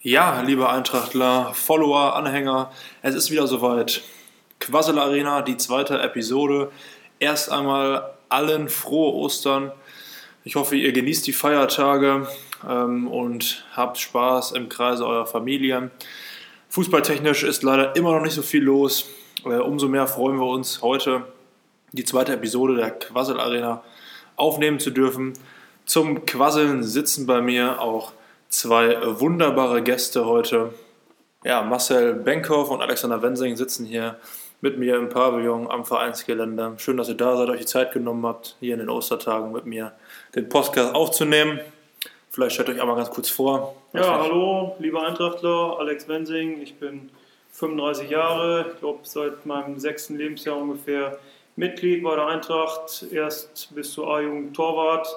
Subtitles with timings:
[0.00, 2.70] Ja, liebe Eintrachtler, Follower, Anhänger,
[3.02, 4.02] es ist wieder soweit.
[4.60, 6.70] Quassel Arena, die zweite Episode.
[7.18, 9.72] Erst einmal allen frohe Ostern.
[10.44, 12.28] Ich hoffe, ihr genießt die Feiertage
[12.64, 15.90] ähm, und habt Spaß im Kreise eurer Familie.
[16.68, 19.08] Fußballtechnisch ist leider immer noch nicht so viel los.
[19.44, 21.24] Äh, umso mehr freuen wir uns, heute
[21.90, 23.82] die zweite Episode der Quassel Arena
[24.36, 25.32] aufnehmen zu dürfen.
[25.86, 28.12] Zum Quasseln sitzen bei mir auch
[28.48, 30.72] zwei wunderbare Gäste heute.
[31.44, 34.16] Ja, Marcel Benkhoff und Alexander Wensing sitzen hier
[34.60, 36.74] mit mir im Pavillon am Vereinsgelände.
[36.78, 39.66] Schön, dass ihr da seid, euch die Zeit genommen habt, hier in den Ostertagen mit
[39.66, 39.92] mir
[40.34, 41.60] den Podcast aufzunehmen.
[42.30, 43.76] Vielleicht stellt euch einmal ganz kurz vor.
[43.92, 46.60] Ja, hallo, lieber Eintrachtler, Alex Wensing.
[46.60, 47.10] Ich bin
[47.52, 51.18] 35 Jahre, ich glaube seit meinem sechsten Lebensjahr ungefähr
[51.56, 53.04] Mitglied bei der Eintracht.
[53.10, 55.08] Erst bis zur A-Jugend Torwart,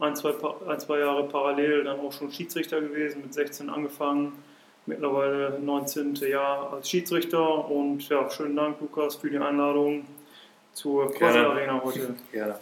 [0.00, 0.34] ein zwei,
[0.68, 4.32] ein, zwei Jahre parallel dann auch schon Schiedsrichter gewesen, mit 16 angefangen,
[4.86, 6.14] mittlerweile 19.
[6.16, 7.70] Jahr als Schiedsrichter.
[7.70, 10.04] Und ja, schönen Dank, Lukas, für die Einladung
[10.72, 12.14] zur Quasi Arena heute.
[12.32, 12.58] Gerne.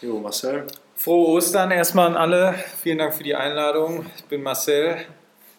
[0.00, 0.66] Jo, Marcel.
[0.96, 2.54] Frohe Ostern erstmal an alle.
[2.82, 4.06] Vielen Dank für die Einladung.
[4.16, 4.98] Ich bin Marcel,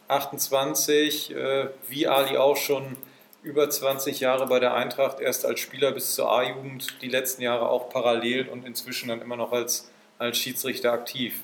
[0.07, 2.97] 28, äh, wie Ali auch schon
[3.41, 7.69] über 20 Jahre bei der Eintracht, erst als Spieler bis zur A-Jugend, die letzten Jahre
[7.69, 9.91] auch parallel und inzwischen dann immer noch als
[10.23, 11.41] als Schiedsrichter aktiv.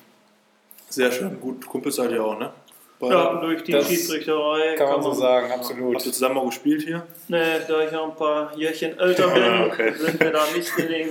[0.88, 2.52] Sehr schön, gut, Kumpel seid ihr auch, ne?
[2.98, 4.74] Bei ja, durch die Schiedsrichterei.
[4.76, 5.94] Kann, man so sagen, absolut.
[5.94, 7.06] Habt ihr zusammen auch gespielt hier?
[7.28, 9.94] Ne, da ich ja ein paar Jährchen älter bin, ah, okay.
[9.94, 11.08] sind wir da nicht in den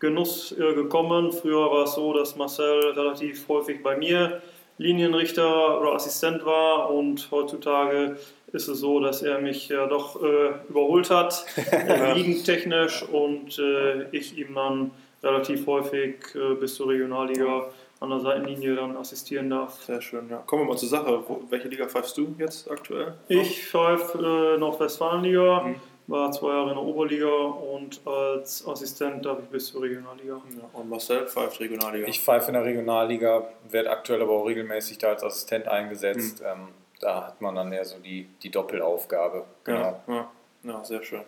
[0.00, 1.32] Genuss äh, gekommen.
[1.32, 4.40] Früher war es so, dass Marcel relativ häufig bei mir
[4.78, 8.16] Linienrichter oder Assistent war und heutzutage
[8.52, 14.08] ist es so, dass er mich ja doch äh, überholt hat, äh, liegentechnisch und äh,
[14.10, 14.90] ich ihm dann
[15.22, 19.82] relativ häufig äh, bis zur Regionalliga an der Seitenlinie dann assistieren darf.
[19.82, 20.38] Sehr schön, ja.
[20.38, 21.22] Kommen wir mal zur Sache.
[21.28, 23.14] Wo, welche Liga pfeifst du jetzt aktuell?
[23.28, 25.76] Ich pfeife äh, Nordwestfalenliga, mhm.
[26.06, 30.40] war zwei Jahre in der Oberliga und als Assistent darf ich bis zur Regionalliga.
[30.56, 32.08] Ja, und Marcel pfeift Regionalliga?
[32.08, 36.40] Ich pfeife in der Regionalliga, werde aktuell aber auch regelmäßig da als Assistent eingesetzt.
[36.40, 36.46] Mhm.
[36.46, 36.68] Ähm,
[37.00, 39.44] da hat man dann eher so die, die Doppelaufgabe.
[39.64, 40.02] Genau.
[40.06, 40.30] Ja, ja.
[40.64, 41.22] ja sehr schön.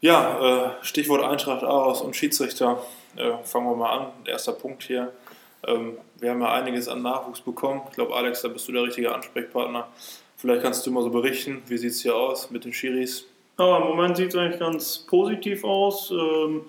[0.00, 2.80] Ja, äh, Stichwort Eintracht Aarhus und Schiedsrichter.
[3.16, 4.06] Äh, fangen wir mal an.
[4.26, 5.12] Erster Punkt hier.
[5.66, 7.82] Ähm, wir haben ja einiges an Nachwuchs bekommen.
[7.88, 9.88] Ich glaube, Alex, da bist du der richtige Ansprechpartner.
[10.36, 13.26] Vielleicht kannst du mal so berichten, wie sieht es hier aus mit den Schiris?
[13.58, 16.12] Ja, Im Moment sieht es eigentlich ganz positiv aus.
[16.12, 16.66] Ähm,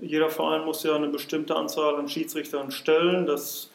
[0.00, 3.26] jeder Verein muss ja eine bestimmte Anzahl an Schiedsrichtern stellen.
[3.26, 3.70] Das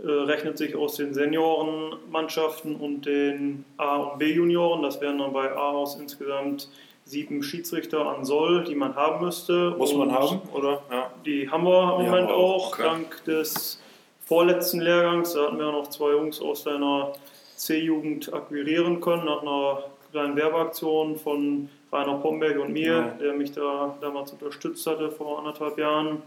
[0.00, 4.82] äh, rechnet sich aus den Seniorenmannschaften und den A- und B-Junioren.
[4.82, 6.68] Das wären dann bei Aarhus insgesamt
[7.10, 9.74] sieben Schiedsrichter an Soll, die man haben müsste.
[9.76, 10.82] Muss man haben, oder?
[10.90, 11.10] Ja.
[11.26, 12.82] Die haben wir im die Moment auch, okay.
[12.84, 13.82] dank des
[14.24, 15.32] vorletzten Lehrgangs.
[15.32, 17.12] Da hatten wir noch zwei Jungs aus deiner
[17.56, 23.02] C-Jugend akquirieren können, nach einer kleinen Werbeaktion von Rainer Pomberg und mir, ja.
[23.20, 26.22] der mich da damals unterstützt hatte vor anderthalb Jahren.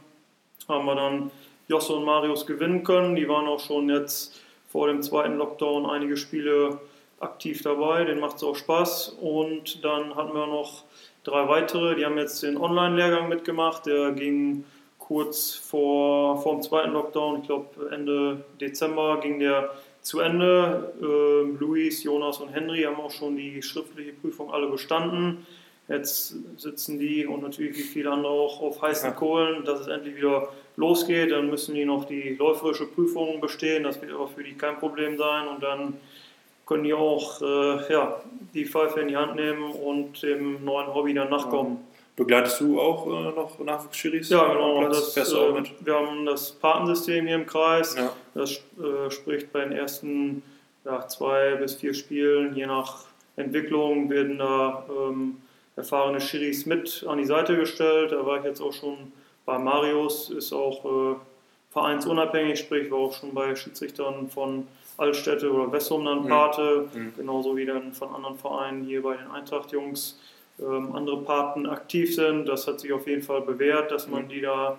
[0.67, 1.31] Haben wir dann
[1.69, 3.15] Josse und Marius gewinnen können.
[3.15, 6.79] Die waren auch schon jetzt vor dem zweiten Lockdown einige Spiele
[7.23, 9.17] aktiv dabei, denen macht es auch Spaß.
[9.19, 10.83] Und dann hatten wir noch
[11.23, 14.65] drei weitere, die haben jetzt den Online-Lehrgang mitgemacht, der ging
[14.99, 19.71] kurz vor, vor dem zweiten Lockdown, ich glaube Ende Dezember ging der
[20.03, 20.93] zu Ende.
[21.01, 25.45] Ähm, Luis, Jonas und Henry haben auch schon die schriftliche Prüfung alle bestanden.
[25.87, 30.15] Jetzt sitzen die und natürlich wie viele andere auch auf heißen Kohlen, dass es endlich
[30.15, 31.31] wieder losgeht.
[31.31, 33.83] Dann müssen die noch die läuferische Prüfung bestehen.
[33.83, 35.47] Das wird aber für die kein Problem sein.
[35.47, 35.95] Und dann
[36.65, 38.21] können die auch äh, ja,
[38.53, 41.79] die Pfeife in die Hand nehmen und dem neuen Hobby dann nachkommen.
[42.15, 44.29] Begleitest du auch äh, noch Nachwuchsschiris?
[44.29, 44.87] Ja, genau.
[44.87, 47.95] Das, äh, wir haben das Patensystem hier im Kreis.
[47.95, 48.13] Ja.
[48.35, 50.43] Das äh, spricht bei den ersten
[50.85, 55.37] ja, zwei bis vier Spielen, je nach Entwicklung, werden da ähm,
[55.75, 58.11] erfahrene Schiris mit an die Seite gestellt.
[58.11, 59.11] Da war ich jetzt auch schon
[59.45, 61.15] bei Marius, ist auch äh,
[61.71, 67.01] vereinsunabhängig, sprich war auch schon bei Schiedsrichtern von Altstädte oder Wessum dann Pate, mhm.
[67.01, 67.13] mhm.
[67.17, 70.19] genauso wie dann von anderen Vereinen hier bei den Eintracht-Jungs
[70.59, 72.45] ähm, andere Paten aktiv sind.
[72.45, 74.29] Das hat sich auf jeden Fall bewährt, dass man mhm.
[74.29, 74.77] die da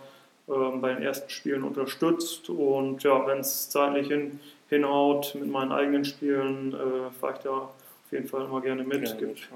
[0.49, 2.49] ähm, bei den ersten Spielen unterstützt.
[2.49, 7.51] Und ja, wenn es zeitlich hin, hinhaut mit meinen eigenen Spielen, äh, fahre ich da
[7.51, 9.09] auf jeden Fall immer gerne mit.
[9.09, 9.49] Ja, gibt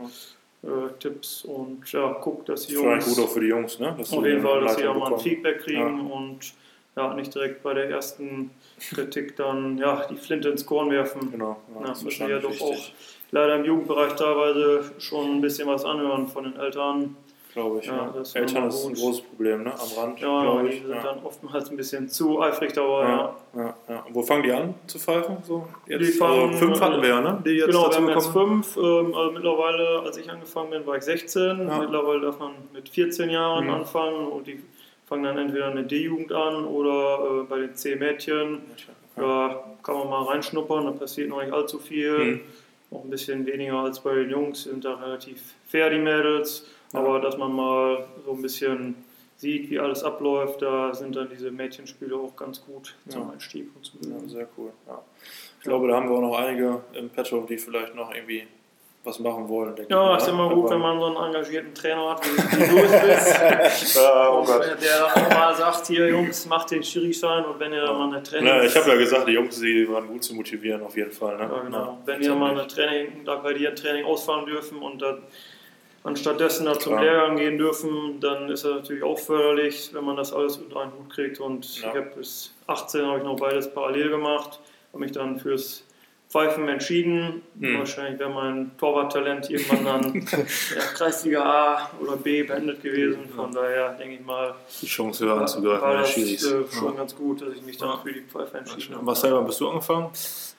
[0.62, 0.69] äh,
[0.99, 3.04] Tipps und ja, guck, dass die Jungs.
[3.04, 3.94] gut auch für die Jungs, ne?
[3.96, 6.14] Dass auf jeden Fall, dass sie auch mal ein Feedback kriegen ja.
[6.14, 6.52] und
[6.99, 8.50] ja, nicht direkt bei der ersten
[8.91, 11.31] Kritik dann ja, die Flinte ins Korn werfen.
[11.31, 11.56] Genau.
[11.81, 12.77] Ja, das müssen ja doch auch
[13.31, 17.17] leider im Jugendbereich teilweise schon ein bisschen was anhören von den Eltern.
[17.53, 17.87] glaube ich.
[17.87, 18.41] Ja, ja.
[18.41, 19.73] Eltern ist ein großes Problem, ne?
[19.73, 20.21] Am Rand.
[20.21, 21.03] Ja, die sind ja.
[21.03, 23.09] dann oftmals ein bisschen zu eifrig dabei.
[23.09, 23.35] Ja,
[23.89, 24.05] ja.
[24.11, 25.39] Wo fangen die an zu pfeifen?
[25.43, 27.43] So jetzt, die fangen, also fünf hatten wir ja, ne?
[27.45, 28.77] Die jetzt genau, wir haben jetzt fünf.
[28.77, 31.59] Ähm, also mittlerweile, als ich angefangen bin, war ich 16.
[31.59, 33.75] Mittlerweile darf man mit 14 Jahren mhm.
[33.75, 34.62] anfangen und die
[35.08, 38.60] fangen dann entweder eine D-Jugend an oder äh, bei den C-Mädchen.
[39.16, 42.19] Da kann man mal reinschnuppern, da passiert noch nicht allzu viel.
[42.19, 42.40] Mhm.
[42.90, 46.66] Noch ein bisschen weniger als bei den Jungs, sind da relativ fair die Mädels.
[46.93, 48.94] Aber dass man mal so ein bisschen
[49.37, 53.31] sieht, wie alles abläuft, da sind dann diese Mädchenspiele auch ganz gut zum ja.
[53.31, 54.72] Einstieg und zum Ja, sehr cool.
[54.87, 55.02] Ja.
[55.58, 58.46] Ich glaube, da haben wir auch noch einige im Petto, die vielleicht noch irgendwie
[59.08, 59.75] was machen wollen.
[59.88, 62.93] ja, ist immer gut, wenn man so einen engagierten Trainer hat, wie, wie du es
[62.93, 63.96] bist.
[63.96, 64.44] ja, oh.
[64.46, 67.93] Der auch mal sagt, hier Jungs, macht den Schiri-Schein und wenn ihr ja.
[67.93, 68.46] mal eine Training...
[68.46, 71.37] Ja, ich habe ja gesagt, die Jungs, die waren gut zu motivieren auf jeden Fall.
[71.37, 71.50] Ne?
[71.50, 71.99] Ja, genau.
[72.05, 75.22] Wenn ihr mal eine Training, da bei dir ein Training ausfahren dürfen und dann
[76.04, 80.32] anstattdessen da zum Lehrgang gehen dürfen, dann ist das natürlich auch förderlich, wenn man das
[80.32, 81.40] alles unter einen Hut kriegt.
[81.40, 84.61] Und ich habe bis 18 habe ich noch beides parallel gemacht,
[84.93, 85.84] habe mich dann fürs
[86.28, 87.42] Pfeifen entschieden.
[87.58, 87.78] Hm.
[87.78, 93.28] Wahrscheinlich wäre mein Torwarttalent irgendwann dann ja, Kreisliga A oder B beendet gewesen.
[93.34, 93.62] Von ja.
[93.62, 95.82] daher denke ich mal, die Chance höher anzugreifen.
[95.82, 96.90] War das äh, schon ja.
[96.90, 99.06] ganz gut, dass ich mich dann für die Pfeife entschieden habe.
[99.06, 100.10] Was selber bist du angefangen?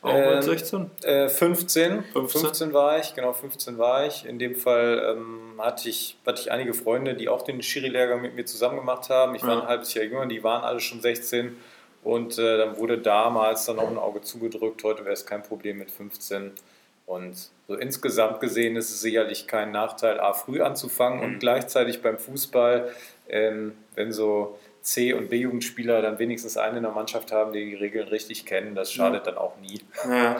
[0.02, 0.92] Auch ähm, mit 16?
[1.04, 2.04] Äh, 15.
[2.04, 2.42] 15.
[2.42, 4.26] 15 war ich, genau 15 war ich.
[4.26, 8.36] In dem Fall ähm, hatte, ich, hatte ich einige Freunde, die auch den Schiri-Lehrgang mit
[8.36, 9.36] mir zusammen gemacht haben.
[9.36, 11.56] Ich war ein halbes Jahr jünger, die waren alle schon 16
[12.04, 14.84] und äh, dann wurde damals dann auch ein Auge zugedrückt.
[14.84, 16.52] Heute wäre es kein Problem mit 15.
[17.06, 21.26] Und so insgesamt gesehen ist es sicherlich kein Nachteil, A, früh anzufangen mhm.
[21.26, 22.90] und gleichzeitig beim Fußball,
[23.28, 27.76] ähm, wenn so C- und B-Jugendspieler dann wenigstens einen in der Mannschaft haben, die die
[27.76, 29.32] Regeln richtig kennen, das schadet ja.
[29.32, 29.82] dann auch nie.
[30.08, 30.38] Ja,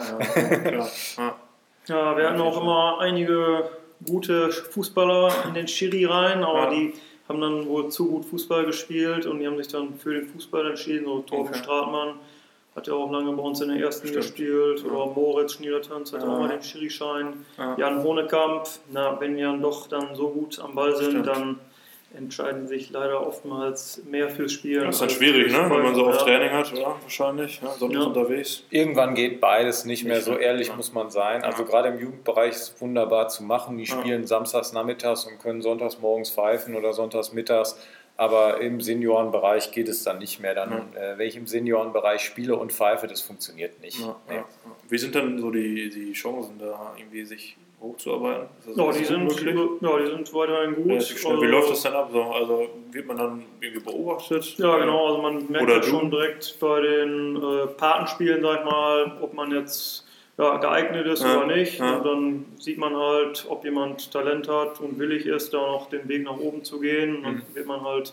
[0.70, 1.36] ja,
[1.86, 3.68] ja, wir hatten auch immer einige
[4.06, 6.94] gute Fußballer in den Schiri rein, aber die
[7.30, 10.66] haben dann wohl zu gut Fußball gespielt und die haben sich dann für den Fußball
[10.66, 11.04] entschieden.
[11.04, 11.58] So Torben okay.
[11.58, 12.14] Stratmann
[12.74, 14.22] hat ja auch lange bei uns in der ersten Stimmt.
[14.22, 14.84] gespielt.
[14.84, 16.28] Oder Moritz Schniedertanz hat ja.
[16.28, 17.46] auch mal den Schiri-Schein.
[17.56, 17.76] Ja.
[17.78, 21.26] Jan Honekamp, na, wenn wir dann doch dann so gut am Ball sind, Stimmt.
[21.28, 21.60] dann
[22.14, 24.80] entscheiden sich leider oftmals mehr fürs Spiel.
[24.80, 25.70] Das ist dann schwierig, ne?
[25.70, 26.96] wenn man so oft Training hat, oder?
[27.00, 28.08] Wahrscheinlich, ja, sonntags ja.
[28.08, 28.64] unterwegs.
[28.70, 30.76] Irgendwann geht beides nicht mehr, so ehrlich ja.
[30.76, 31.44] muss man sein.
[31.44, 33.78] Also gerade im Jugendbereich ist es wunderbar zu machen.
[33.78, 37.78] Die spielen samstags nachmittags und können sonntags morgens pfeifen oder sonntags mittags.
[38.16, 40.54] Aber im Seniorenbereich geht es dann nicht mehr.
[40.54, 43.98] Dann, äh, wenn ich im Seniorenbereich spiele und pfeife, das funktioniert nicht.
[44.28, 44.42] Nee.
[44.90, 48.48] Wie sind dann so die, die Chancen, da irgendwie sich hochzuarbeiten?
[48.76, 51.22] Ja, die sind, ja, die sind weiterhin gut.
[51.22, 52.10] Ja, wie läuft das dann ab?
[52.14, 54.58] Also wird man dann irgendwie beobachtet?
[54.58, 55.06] Ja, genau.
[55.06, 59.50] Also man merkt Oder schon direkt bei den äh, Patenspielen, sag ich mal, ob man
[59.50, 60.06] jetzt
[60.38, 61.78] ja, geeignet ist ja, oder nicht.
[61.78, 61.96] Ja.
[61.96, 66.08] Und dann sieht man halt, ob jemand Talent hat und willig ist, da noch den
[66.08, 67.16] Weg nach oben zu gehen.
[67.16, 67.54] Und dann mhm.
[67.54, 68.12] wird man halt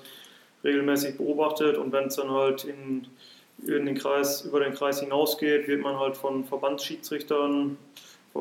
[0.63, 3.07] regelmäßig beobachtet und wenn es dann halt in,
[3.65, 7.77] in den Kreis, über den Kreis hinausgeht, wird man halt von Verbandsschiedsrichtern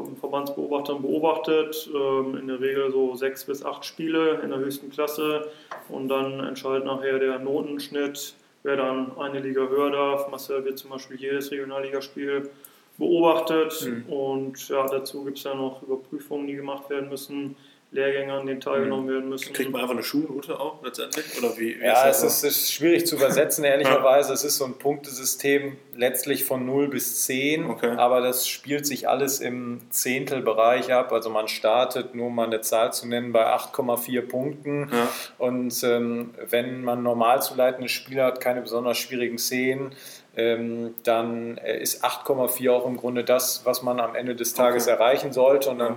[0.05, 1.89] von Verbandsbeobachtern beobachtet.
[1.95, 5.49] Ähm, in der Regel so sechs bis acht Spiele in der höchsten Klasse.
[5.89, 10.31] Und dann entscheidet nachher der Notenschnitt, wer dann eine Liga höher darf.
[10.31, 12.51] Marcel wird zum Beispiel jedes Regionalligaspiel
[12.99, 13.87] beobachtet.
[13.87, 14.13] Mhm.
[14.13, 17.57] Und ja, dazu gibt es ja noch Überprüfungen, die gemacht werden müssen.
[17.93, 19.53] Lehrgänge, an denen teilgenommen werden müssen.
[19.53, 21.25] Kriegt man einfach eine Schulnote auch letztendlich?
[21.39, 24.33] Oder wie, wie ja, ist es ist, ist, schwierig zu übersetzen, ehrlicherweise.
[24.33, 27.95] Es ist so ein Punktesystem letztlich von 0 bis 10, okay.
[27.97, 31.13] aber das spielt sich alles im Zehntelbereich ab.
[31.13, 34.91] Also man startet, nur mal eine Zahl zu nennen, bei 8,4 Punkten.
[34.93, 35.09] Ja.
[35.39, 39.93] Und ähm, wenn man normal zu leitende Spieler hat, keine besonders schwierigen Szenen,
[40.37, 44.89] ähm, dann äh, ist 8,4 auch im Grunde das, was man am Ende des Tages
[44.89, 44.97] okay.
[44.97, 45.71] erreichen sollte.
[45.71, 45.97] Und dann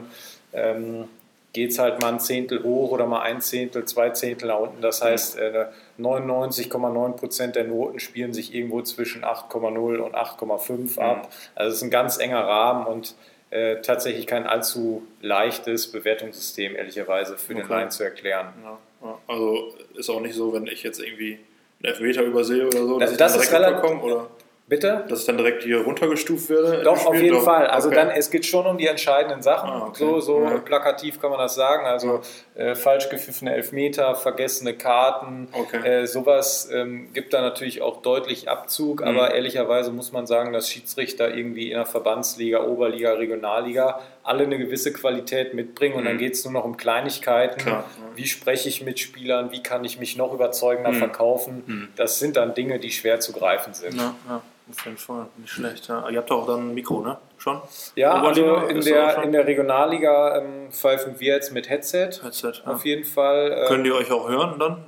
[0.53, 1.07] ähm,
[1.53, 4.81] geht es halt mal ein Zehntel hoch oder mal ein Zehntel, zwei Zehntel nach unten.
[4.81, 10.99] Das heißt, äh, 99,9 Prozent der Noten spielen sich irgendwo zwischen 8,0 und 8,5 mhm.
[10.99, 11.31] ab.
[11.55, 13.15] Also es ist ein ganz enger Rahmen und
[13.49, 17.63] äh, tatsächlich kein allzu leichtes Bewertungssystem, ehrlicherweise, für okay.
[17.63, 18.53] den Laien zu erklären.
[18.63, 21.39] Ja, Also ist auch nicht so, wenn ich jetzt irgendwie
[21.81, 24.27] einen Elfmeter übersehe oder so, dass das, ich das ist relativ, oder?
[24.69, 25.03] Bitte?
[25.09, 26.83] Dass ich dann direkt hier runtergestuft werde?
[26.83, 27.43] Doch, auf jeden Doch.
[27.43, 27.65] Fall.
[27.65, 27.97] Also okay.
[27.97, 29.67] dann, es geht schon um die entscheidenden Sachen.
[29.67, 29.97] Ah, okay.
[29.97, 30.59] So, so ja.
[30.59, 31.87] plakativ kann man das sagen.
[31.87, 32.21] Also
[32.53, 36.03] äh, falsch gepfiffene Elfmeter, vergessene Karten, okay.
[36.03, 39.01] äh, sowas ähm, gibt da natürlich auch deutlich Abzug.
[39.01, 39.07] Mhm.
[39.07, 43.99] Aber ehrlicherweise muss man sagen, dass Schiedsrichter irgendwie in der Verbandsliga, Oberliga, Regionalliga
[44.29, 45.95] alle eine gewisse Qualität mitbringen.
[45.95, 46.07] Und mhm.
[46.07, 47.59] dann geht es nur noch um Kleinigkeiten.
[47.59, 48.15] Klar, ja.
[48.15, 49.51] Wie spreche ich mit Spielern?
[49.51, 50.97] Wie kann ich mich noch überzeugender mhm.
[50.97, 51.63] verkaufen?
[51.65, 51.87] Mhm.
[51.95, 53.95] Das sind dann Dinge, die schwer zu greifen sind.
[53.95, 54.41] Ja, ja.
[54.69, 55.87] Auf jeden Fall, nicht schlecht.
[55.87, 56.07] Ja.
[56.09, 57.17] Ihr habt auch dann ein Mikro, ne?
[57.39, 57.59] Schon?
[57.95, 62.21] Ja, also in der, in der Regionalliga ähm, pfeifen wir jetzt mit Headset.
[62.21, 62.73] Headset, ja.
[62.73, 63.51] Auf jeden Fall.
[63.51, 64.85] Ähm, Können die euch auch hören dann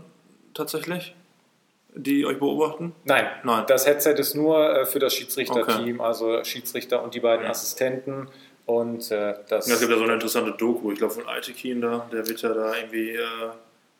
[0.54, 1.16] tatsächlich?
[1.94, 2.94] Die euch beobachten?
[3.06, 3.66] Nein, Nein.
[3.68, 6.08] Das Headset ist nur äh, für das Schiedsrichterteam, okay.
[6.08, 7.52] also Schiedsrichter und die beiden ja.
[7.52, 8.28] Assistenten.
[8.66, 9.68] Und äh, das.
[9.68, 12.42] Ja, es gibt ja so eine interessante Doku, ich glaube von Altekin da, der wird
[12.42, 13.12] ja da irgendwie.
[13.12, 13.20] Äh,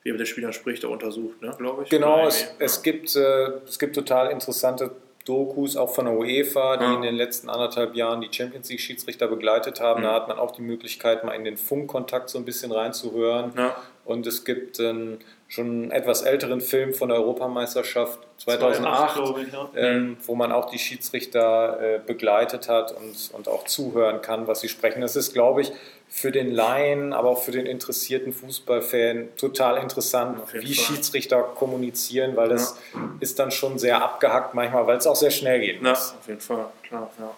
[0.04, 1.90] wie er mit den Spielern spricht, da untersucht, ne, glaube ich.
[1.90, 2.48] Genau, es, ja.
[2.60, 4.92] es, gibt, äh, es gibt total interessante
[5.26, 6.96] Dokus, auch von der UEFA, die ja.
[6.96, 10.02] in den letzten anderthalb Jahren die Champions League Schiedsrichter begleitet haben.
[10.02, 10.06] Mhm.
[10.06, 13.54] Da hat man auch die Möglichkeit, mal in den Funkkontakt so ein bisschen reinzuhören.
[13.56, 13.76] Ja.
[14.06, 19.70] Und es gibt einen schon etwas älteren Film von der Europameisterschaft 2008, 2008 ich, ja.
[19.76, 24.62] ähm, wo man auch die Schiedsrichter äh, begleitet hat und, und auch zuhören kann, was
[24.62, 25.02] sie sprechen.
[25.02, 25.72] Das ist, glaube ich,
[26.08, 30.74] für den Laien, aber auch für den interessierten Fußballfan total interessant, wie Fall.
[30.74, 33.00] Schiedsrichter kommunizieren, weil das ja.
[33.20, 35.82] ist dann schon sehr abgehackt manchmal, weil es auch sehr schnell geht.
[35.82, 37.10] Ja, auf jeden Fall, klar.
[37.20, 37.32] Ja,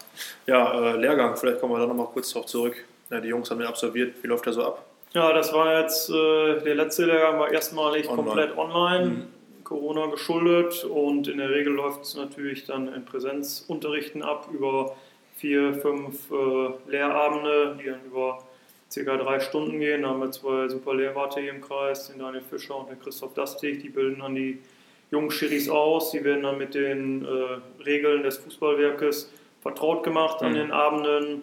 [0.45, 2.75] ja äh, Lehrgang, vielleicht kommen wir da nochmal kurz darauf zurück.
[3.09, 4.15] Ja, die Jungs haben den absolviert.
[4.21, 4.85] Wie läuft der so ab?
[5.13, 8.23] Ja, das war jetzt, äh, der letzte Lehrgang war erstmalig online.
[8.23, 9.05] komplett online.
[9.05, 9.27] Mhm.
[9.63, 14.95] Corona geschuldet und in der Regel läuft es natürlich dann in Präsenzunterrichten ab über
[15.37, 18.43] vier, fünf äh, Lehrabende, die dann über
[18.91, 20.01] circa drei Stunden gehen.
[20.01, 23.33] Da haben wir zwei super Lehrwarte hier im Kreis, den Daniel Fischer und den Christoph
[23.33, 23.81] Dastig.
[23.81, 24.59] Die bilden dann die
[25.11, 26.11] jungen Schiris aus.
[26.11, 30.47] Die werden dann mit den äh, Regeln des Fußballwerkes vertraut gemacht mhm.
[30.47, 31.41] an den Abenden,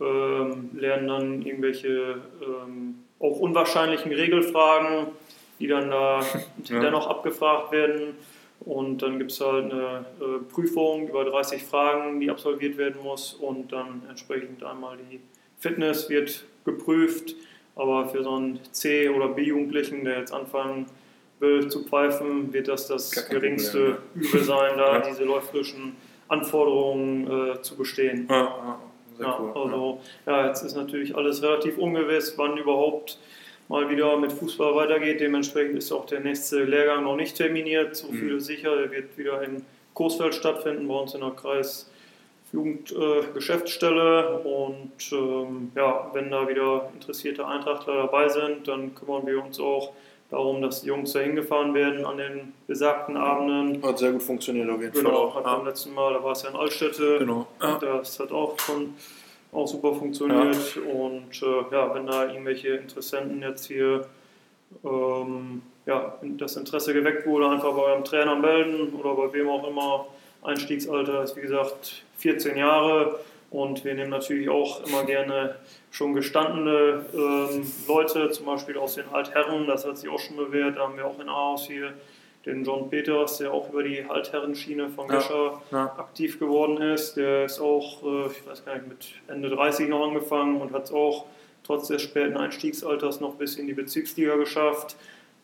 [0.00, 5.08] ähm, lernen dann irgendwelche ähm, auch unwahrscheinlichen Regelfragen,
[5.58, 6.20] die dann da
[6.64, 6.80] ja.
[6.80, 8.14] dennoch abgefragt werden.
[8.60, 13.34] Und dann gibt es halt eine äh, Prüfung über 30 Fragen, die absolviert werden muss
[13.34, 15.20] und dann entsprechend einmal die
[15.58, 17.34] Fitness wird geprüft,
[17.76, 20.86] aber für so einen C- oder B-Jugendlichen, der jetzt anfangen
[21.38, 25.00] will zu pfeifen, wird das das geringste Problem, Übel sein, da ja.
[25.00, 25.96] diese läuferischen
[26.28, 28.26] Anforderungen äh, zu bestehen.
[28.28, 28.78] Ja,
[29.18, 29.52] ja, cool.
[29.54, 33.18] Also, ja, jetzt ist natürlich alles relativ ungewiss, wann überhaupt
[33.68, 35.20] mal wieder mit Fußball weitergeht.
[35.20, 37.96] Dementsprechend ist auch der nächste Lehrgang noch nicht terminiert.
[37.96, 38.40] So viel mhm.
[38.40, 41.90] sicher, der wird wieder in Coesfeld stattfinden, bei uns in der Kreis
[42.52, 49.42] Jugendgeschäftsstelle äh, und ähm, ja, wenn da wieder interessierte Eintrachtler dabei sind, dann kümmern wir
[49.42, 49.92] uns auch
[50.30, 53.82] darum, dass die Jungs da hingefahren werden an den besagten Abenden.
[53.82, 55.18] Hat sehr gut funktioniert auf jeden genau, Fall.
[55.18, 55.56] Genau, hat ja.
[55.56, 57.46] beim letzten Mal, da war es ja in Altstädte, genau.
[57.62, 57.78] Ja.
[57.78, 58.94] das hat auch schon
[59.52, 60.92] auch super funktioniert ja.
[60.92, 64.06] und äh, ja, wenn da irgendwelche Interessenten jetzt hier
[64.84, 69.66] ähm, ja, das Interesse geweckt wurde, einfach bei eurem Trainer melden oder bei wem auch
[69.66, 70.06] immer.
[70.42, 75.56] Einstiegsalter ist wie gesagt 14 Jahre und wir nehmen natürlich auch immer gerne
[75.96, 80.76] schon gestandene ähm, Leute, zum Beispiel aus den Altherren, das hat sich auch schon bewährt.
[80.76, 81.94] Da haben wir auch in Aarhus hier
[82.44, 85.84] den John Peters, der auch über die Altherrenschiene von Gescher ja, ja.
[85.96, 87.16] aktiv geworden ist.
[87.16, 90.84] Der ist auch, äh, ich weiß gar nicht, mit Ende 30 noch angefangen und hat
[90.84, 91.24] es auch
[91.64, 94.96] trotz des späten Einstiegsalters noch bis in die Bezirksliga geschafft.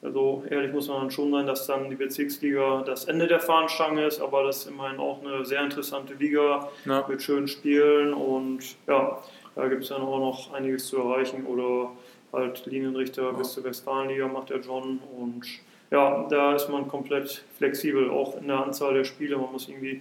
[0.02, 4.04] Also ehrlich muss man dann schon sein, dass dann die Bezirksliga das Ende der Fahnenstange
[4.04, 7.06] ist, aber das ist immerhin auch eine sehr interessante Liga ja.
[7.09, 9.18] mit schönen Spielen und ja,
[9.54, 11.90] da gibt es dann auch noch einiges zu erreichen oder
[12.32, 13.32] halt Linienrichter ja.
[13.32, 15.44] bis zur Westfalenliga macht der John und
[15.90, 19.37] ja, da ist man komplett flexibel, auch in der Anzahl der Spiele.
[19.37, 20.00] Man muss irgendwie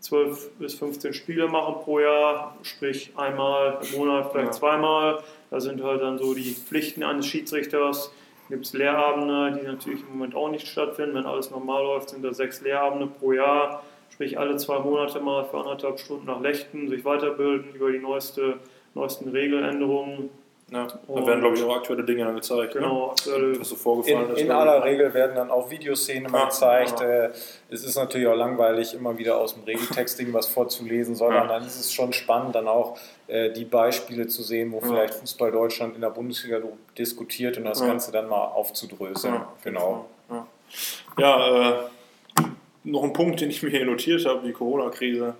[0.00, 4.52] 12 bis 15 Spiele machen pro Jahr, sprich einmal im Monat, vielleicht ja.
[4.52, 5.22] zweimal.
[5.50, 8.10] Da sind halt dann so die Pflichten eines Schiedsrichters
[8.48, 11.14] gibt es Lehrabende, die natürlich im Moment auch nicht stattfinden.
[11.14, 15.44] Wenn alles normal läuft, sind da sechs Lehrabende pro Jahr, sprich alle zwei Monate mal
[15.44, 18.58] für anderthalb Stunden nach Lechten, sich weiterbilden über die neueste,
[18.96, 20.30] neuesten Regeländerungen.
[20.68, 22.74] Ja, da werden, glaube ich, auch aktuelle Dinge dann gezeigt.
[22.74, 22.80] Ne?
[22.80, 23.60] Genau, aktuelle.
[23.60, 24.40] Was so vorgefallen in, ist.
[24.40, 26.98] In aller Regel werden dann auch Videoszenen mal gezeigt.
[26.98, 27.06] Ja.
[27.06, 27.30] Äh,
[27.70, 31.46] es ist natürlich auch langweilig, immer wieder aus dem Regeltexting was vorzulesen, sondern ja.
[31.46, 32.98] dann ist es schon spannend, dann auch
[33.28, 36.58] äh, die Beispiele zu sehen, wo vielleicht Fußball Deutschland in der Bundesliga
[36.98, 39.42] diskutiert und das Ganze dann mal aufzudröseln.
[39.62, 40.06] Genau.
[41.16, 41.74] Ja, äh,
[42.82, 45.36] noch ein Punkt, den ich mir hier notiert habe, die Corona-Krise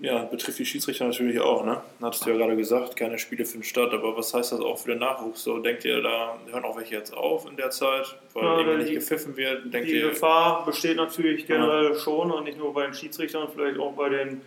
[0.00, 1.80] ja, betrifft die Schiedsrichter natürlich auch, ne?
[2.00, 4.90] Hattest du ja gerade gesagt, keine Spiele finden statt, aber was heißt das auch für
[4.90, 5.42] den Nachwuchs?
[5.42, 8.78] So, denkt ihr, da hören auch welche jetzt auf in der Zeit, weil ja, eben
[8.78, 9.72] nicht gepfiffen wird?
[9.72, 11.94] Denkt die ihr, Gefahr besteht natürlich generell ja.
[11.96, 14.42] schon und nicht nur bei den Schiedsrichtern, vielleicht auch bei den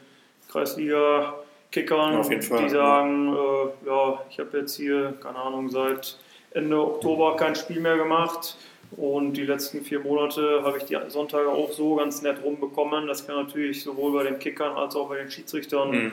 [0.50, 6.18] Kreisliga-Kickern, die sagen, äh, ja, ich habe jetzt hier, keine Ahnung, seit
[6.52, 8.56] Ende Oktober kein Spiel mehr gemacht
[8.98, 13.08] und die letzten vier Monate habe ich die Sonntage auch so ganz nett rumbekommen.
[13.08, 16.12] Das kann natürlich sowohl bei den Kickern als auch bei den Schiedsrichtern mhm.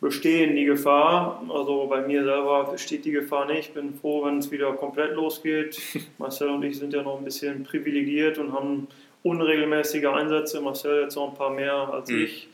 [0.00, 1.42] bestehen, die Gefahr.
[1.48, 3.68] Also bei mir selber besteht die Gefahr nicht.
[3.68, 5.80] Ich bin froh, wenn es wieder komplett losgeht.
[6.18, 8.88] Marcel und ich sind ja noch ein bisschen privilegiert und haben
[9.22, 10.60] unregelmäßige Einsätze.
[10.60, 12.24] Marcel jetzt noch ein paar mehr als mhm.
[12.24, 12.48] ich.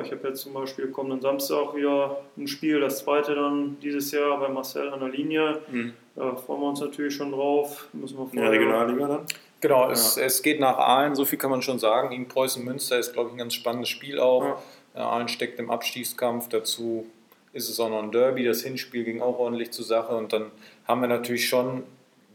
[0.00, 4.38] Ich habe jetzt zum Beispiel kommenden Samstag wieder ein Spiel, das zweite dann dieses Jahr
[4.40, 5.60] bei Marcel an der Linie.
[5.70, 5.92] Mhm.
[6.14, 7.88] Da freuen wir uns natürlich schon drauf.
[7.92, 9.26] Müssen wir ja, Regionalliga dann?
[9.60, 9.92] Genau, ja.
[9.92, 12.10] es, es, geht nach Aalen, so viel kann man schon sagen.
[12.10, 14.60] Gegen Preußen-Münster ist, glaube ich, ein ganz spannendes Spiel auch.
[14.94, 15.08] Ja.
[15.08, 16.48] Aalen steckt im Abstiegskampf.
[16.48, 17.06] Dazu
[17.52, 18.44] ist es auch noch ein Derby.
[18.44, 20.16] Das Hinspiel ging auch ordentlich zur Sache.
[20.16, 20.50] Und dann
[20.86, 21.84] haben wir natürlich schon,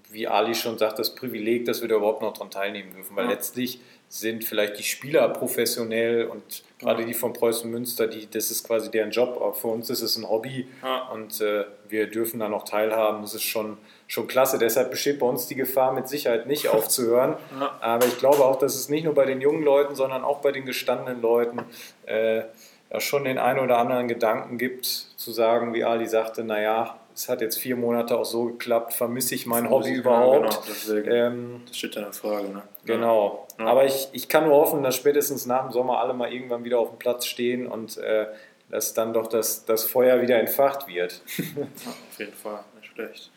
[0.09, 3.15] wie Ali schon sagt, das Privileg, dass wir da überhaupt noch dran teilnehmen dürfen.
[3.15, 3.31] Weil ja.
[3.31, 8.65] letztlich sind vielleicht die Spieler professionell und gerade die von Preußen Münster, die, das ist
[8.65, 9.35] quasi deren Job.
[9.35, 11.09] Aber für uns ist es ein Hobby ja.
[11.09, 13.21] und äh, wir dürfen da noch teilhaben.
[13.21, 14.57] Das ist schon, schon klasse.
[14.59, 17.35] Deshalb besteht bei uns die Gefahr mit Sicherheit nicht aufzuhören.
[17.59, 17.77] Ja.
[17.81, 20.53] Aber ich glaube auch, dass es nicht nur bei den jungen Leuten, sondern auch bei
[20.53, 21.59] den gestandenen Leuten
[22.05, 22.43] äh,
[22.89, 27.27] ja schon den einen oder anderen Gedanken gibt, zu sagen, wie Ali sagte, naja, es
[27.27, 30.59] hat jetzt vier Monate auch so geklappt, vermisse ich mein Hobby überhaupt?
[30.85, 32.49] Genau, ähm, das steht ja in Frage.
[32.49, 32.61] Ne?
[32.85, 33.47] Genau.
[33.57, 33.65] Ja.
[33.65, 36.77] Aber ich, ich kann nur hoffen, dass spätestens nach dem Sommer alle mal irgendwann wieder
[36.77, 38.27] auf dem Platz stehen und äh,
[38.69, 41.23] dass dann doch das, das Feuer wieder entfacht wird.
[41.37, 43.31] ja, auf jeden Fall, nicht schlecht.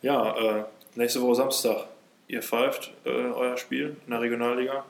[0.00, 1.88] Ja, äh, nächste Woche Samstag.
[2.28, 4.84] Ihr pfeift äh, euer Spiel in der Regionalliga.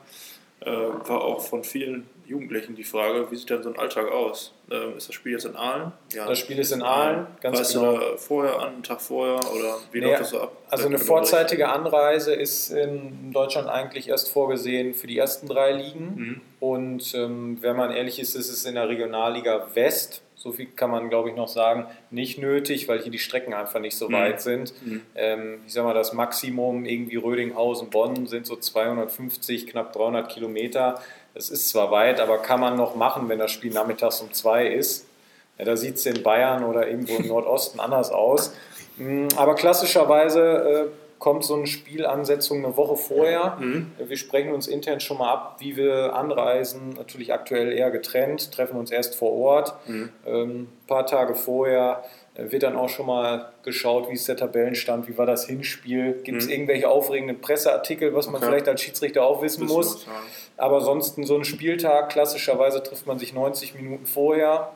[0.59, 4.53] Äh, war auch von vielen Jugendlichen die Frage, wie sieht denn so ein Alltag aus?
[4.69, 5.91] Ähm, ist das Spiel jetzt in Aalen?
[6.13, 6.27] Ja.
[6.27, 7.97] Das Spiel ist in Aalen, ganz weißt genau.
[7.97, 10.51] du vorher an, einen Tag vorher oder wie nee, läuft das so ab?
[10.69, 16.15] Also eine vorzeitige Anreise ist in Deutschland eigentlich erst vorgesehen für die ersten drei Ligen.
[16.15, 16.41] Mhm.
[16.59, 20.89] Und ähm, wenn man ehrlich ist, ist es in der Regionalliga West so viel kann
[20.89, 24.13] man, glaube ich, noch sagen, nicht nötig, weil hier die Strecken einfach nicht so mhm.
[24.13, 24.73] weit sind.
[24.85, 25.01] Mhm.
[25.13, 31.01] Ähm, ich sage mal, das Maximum irgendwie Rödinghausen-Bonn sind so 250, knapp 300 Kilometer.
[31.33, 34.67] Das ist zwar weit, aber kann man noch machen, wenn das Spiel nachmittags um zwei
[34.67, 35.07] ist.
[35.57, 38.55] Ja, da sieht es in Bayern oder irgendwo im Nordosten anders aus.
[38.95, 43.57] Mm, aber klassischerweise äh, kommt so eine Spielansetzung eine Woche vorher.
[43.59, 43.91] Mhm.
[43.99, 46.91] Wir sprechen uns intern schon mal ab, wie wir anreisen.
[46.97, 49.73] Natürlich aktuell eher getrennt, treffen uns erst vor Ort.
[49.87, 50.09] Mhm.
[50.25, 54.37] Ähm, ein paar Tage vorher äh, wird dann auch schon mal geschaut, wie ist der
[54.37, 56.53] Tabellenstand, wie war das Hinspiel, gibt es mhm.
[56.53, 58.45] irgendwelche aufregenden Presseartikel, was man okay.
[58.45, 60.07] vielleicht als Schiedsrichter auch wissen Wissen muss.
[60.55, 64.71] Aber ansonsten so ein Spieltag, klassischerweise trifft man sich 90 Minuten vorher,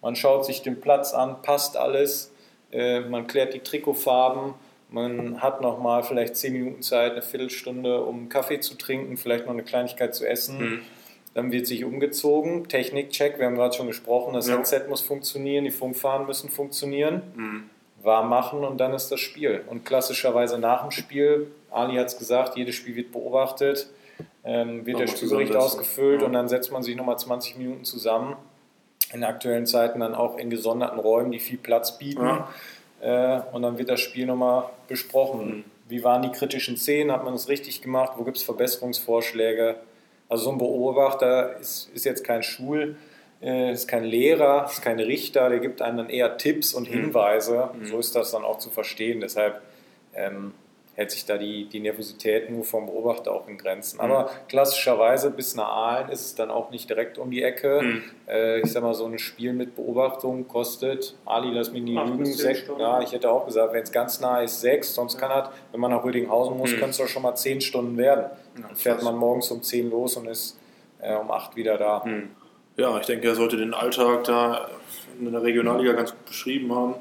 [0.00, 2.32] man schaut sich den Platz an, passt alles,
[2.72, 4.54] äh, man klärt die Trikotfarben,
[4.92, 9.46] man hat noch mal vielleicht 10 Minuten Zeit, eine Viertelstunde, um Kaffee zu trinken, vielleicht
[9.46, 10.58] noch eine Kleinigkeit zu essen.
[10.58, 10.80] Mhm.
[11.34, 14.56] Dann wird sich umgezogen, Technikcheck, wir haben gerade schon gesprochen, das ja.
[14.56, 17.70] Headset muss funktionieren, die Funkfahnen müssen funktionieren, mhm.
[18.02, 19.64] warm machen und dann ist das Spiel.
[19.66, 23.88] Und klassischerweise nach dem Spiel, Ali hat es gesagt, jedes Spiel wird beobachtet,
[24.44, 26.26] ähm, wird der Spielbericht ausgefüllt ja.
[26.26, 28.36] und dann setzt man sich nochmal 20 Minuten zusammen.
[29.14, 32.24] In aktuellen Zeiten dann auch in gesonderten Räumen, die viel Platz bieten.
[32.24, 32.48] Ja.
[33.02, 35.48] Äh, und dann wird das Spiel nochmal besprochen.
[35.48, 35.64] Mhm.
[35.88, 37.12] Wie waren die kritischen Szenen?
[37.12, 38.12] Hat man es richtig gemacht?
[38.16, 39.76] Wo gibt es Verbesserungsvorschläge?
[40.28, 42.96] Also so ein Beobachter ist, ist jetzt kein Schul,
[43.42, 46.94] äh, ist kein Lehrer, ist kein Richter, der gibt einem dann eher Tipps und mhm.
[46.94, 47.70] Hinweise.
[47.74, 47.86] Mhm.
[47.86, 49.20] So ist das dann auch zu verstehen.
[49.20, 49.60] Deshalb
[50.14, 50.54] ähm,
[50.94, 53.96] hält sich da die, die Nervosität nur vom Beobachter auch in Grenzen.
[53.96, 54.02] Mhm.
[54.02, 57.80] Aber klassischerweise bis nach Aalen ist es dann auch nicht direkt um die Ecke.
[57.82, 58.02] Mhm.
[58.28, 62.26] Äh, ich sag mal, so ein Spiel mit Beobachtung kostet, Ali, lass mich nie lügen,
[62.26, 65.48] sechs, ja, ich hätte auch gesagt, wenn es ganz nah ist, sechs, sonst kann halt,
[65.70, 66.76] wenn man nach Rödinghausen muss, mhm.
[66.76, 68.26] können es doch schon mal zehn Stunden werden.
[68.60, 70.58] Dann fährt man morgens um zehn los und ist
[71.00, 72.02] äh, um acht wieder da.
[72.04, 72.30] Mhm.
[72.76, 74.68] Ja, ich denke, er sollte den Alltag da
[75.18, 76.94] in der Regionalliga ganz gut beschrieben haben.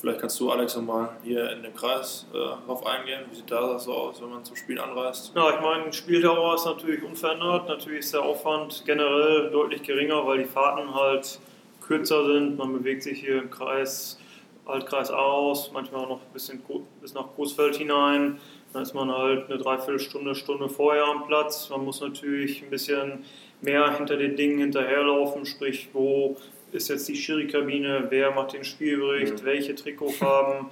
[0.00, 3.20] Vielleicht kannst du, Alex, nochmal hier in dem Kreis äh, drauf eingehen.
[3.30, 5.32] Wie sieht da so aus, wenn man zum Spiel anreist?
[5.36, 7.68] Ja, ich meine, Spieldauer ist natürlich unverändert.
[7.68, 11.38] Natürlich ist der Aufwand generell deutlich geringer, weil die Fahrten halt
[11.82, 12.56] kürzer sind.
[12.56, 14.18] Man bewegt sich hier im Kreis,
[14.64, 16.62] Altkreis aus, manchmal auch noch ein bisschen
[17.02, 18.40] bis nach Großfeld hinein.
[18.72, 21.68] Dann ist man halt eine Dreiviertelstunde, Stunde vorher am Platz.
[21.68, 23.24] Man muss natürlich ein bisschen
[23.60, 26.38] mehr hinter den Dingen hinterherlaufen, sprich, wo
[26.72, 29.44] ist jetzt die Schiri-Kabine, wer macht den Spielbericht, mhm.
[29.44, 30.66] welche Trikotfarben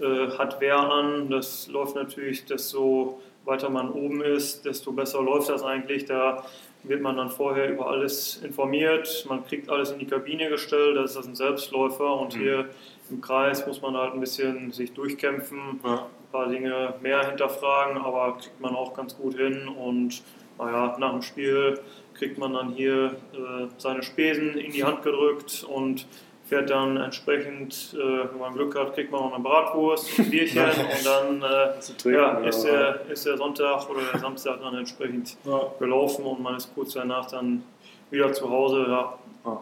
[0.00, 1.30] äh, hat wer an.
[1.30, 6.06] Das läuft natürlich, desto weiter man oben ist, desto besser läuft das eigentlich.
[6.06, 6.44] Da
[6.82, 11.12] wird man dann vorher über alles informiert, man kriegt alles in die Kabine gestellt, das
[11.12, 12.40] ist das ein Selbstläufer und mhm.
[12.40, 12.68] hier
[13.10, 15.94] im Kreis muss man halt ein bisschen sich durchkämpfen, ja.
[15.94, 20.22] ein paar Dinge mehr hinterfragen, aber kriegt man auch ganz gut hin und
[20.58, 21.80] naja, nach dem Spiel
[22.14, 26.06] kriegt man dann hier äh, seine Spesen in die Hand gedrückt und
[26.46, 30.62] fährt dann entsprechend, äh, wenn man Glück hat, kriegt man noch eine Bratwurst, ein Bierchen
[30.66, 35.72] und dann äh, ja, ist, der, ist der Sonntag oder der Samstag dann entsprechend ja.
[35.78, 37.64] gelaufen und man ist kurz danach dann
[38.10, 38.86] wieder zu Hause.
[38.88, 39.18] Ja.
[39.44, 39.58] Ah.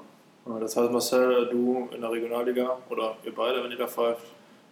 [0.58, 4.24] Das heißt, Marcel, du in der Regionalliga oder ihr beide, wenn ihr da pfeift,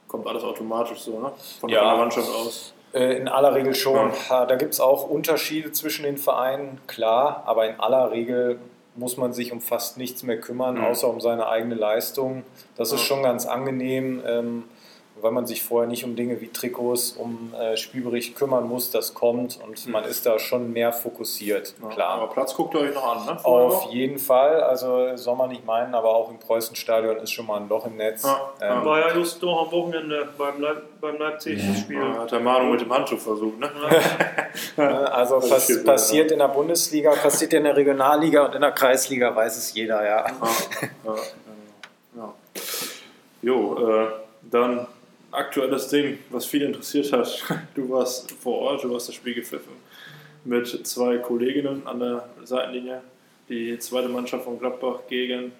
[0.09, 1.31] kommt alles automatisch so, ne?
[1.61, 1.91] Von ja.
[1.91, 2.75] der Mannschaft aus.
[2.93, 4.11] Äh, in aller Regel schon.
[4.29, 4.47] Ja.
[4.47, 8.59] Da gibt es auch Unterschiede zwischen den Vereinen, klar, aber in aller Regel
[8.97, 10.85] muss man sich um fast nichts mehr kümmern, mhm.
[10.85, 12.43] außer um seine eigene Leistung.
[12.77, 14.23] Das ist schon ganz angenehm.
[14.27, 14.65] Ähm,
[15.23, 19.15] weil man sich vorher nicht um Dinge wie Trikots, um äh, Spielbericht kümmern muss, das
[19.15, 19.93] kommt und mhm.
[19.93, 22.11] man ist da schon mehr fokussiert, ja, klar.
[22.11, 23.45] Aber Platz guckt ihr euch noch an, ne?
[23.45, 23.93] Auf noch?
[23.93, 27.69] jeden Fall, also soll man nicht meinen, aber auch im Preußenstadion ist schon mal ein
[27.69, 28.25] Loch im Netz.
[28.25, 31.97] Ja, ähm, war ja just noch am Wochenende beim, Leip beim Leipzig-Spiel.
[31.97, 33.71] Ja, hat der Manu mit dem Handtuch versucht, ne?
[35.13, 39.57] also pass passiert in der Bundesliga, passiert in der Regionalliga und in der Kreisliga weiß
[39.57, 40.27] es jeder, ja.
[40.27, 41.15] ja,
[42.17, 42.35] ja.
[43.43, 44.07] Jo, äh,
[44.43, 44.87] dann
[45.33, 47.43] aktuelles Ding, was viele interessiert hat.
[47.75, 49.73] Du warst vor Ort, du hast das Spiel gepfiffen
[50.45, 53.03] mit zwei Kolleginnen an der Seitenlinie.
[53.49, 55.53] Die zweite Mannschaft von Gladbach gegen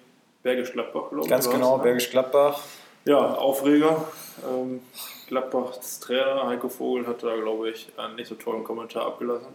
[0.43, 1.29] Bergisch Gladbach, glaube ich.
[1.29, 1.83] Ganz genau, ne?
[1.83, 2.59] Bergisch Gladbach.
[3.05, 4.07] Ja, Aufreger.
[4.47, 4.81] Ähm,
[5.27, 9.47] Gladbachs Trainer Heiko Vogel hat da, glaube ich, einen nicht so tollen Kommentar abgelassen.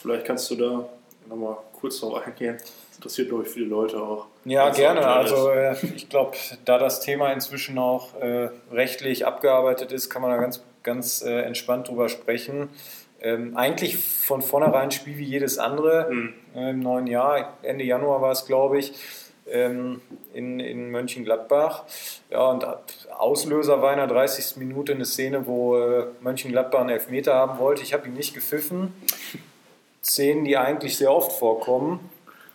[0.00, 0.88] Vielleicht kannst du da
[1.28, 2.58] nochmal kurz drauf eingehen
[3.00, 4.26] interessiert, glaube ich, viele Leute auch.
[4.44, 5.06] Ja, gerne.
[5.06, 6.36] Also äh, ich glaube,
[6.66, 11.40] da das Thema inzwischen auch äh, rechtlich abgearbeitet ist, kann man da ganz, ganz äh,
[11.40, 12.68] entspannt drüber sprechen.
[13.22, 16.34] Ähm, eigentlich von vornherein ein Spiel wie jedes andere mhm.
[16.54, 17.54] im neuen Jahr.
[17.62, 18.92] Ende Januar war es, glaube ich,
[19.48, 20.02] ähm,
[20.34, 21.84] in, in Mönchengladbach.
[22.30, 22.66] Ja, und
[23.16, 24.56] Auslöser war in der 30.
[24.56, 27.82] Minute eine Szene, wo äh, Mönchengladbach einen Elfmeter haben wollte.
[27.82, 28.92] Ich habe ihn nicht gepfiffen.
[30.02, 32.10] Szenen, die eigentlich sehr oft vorkommen.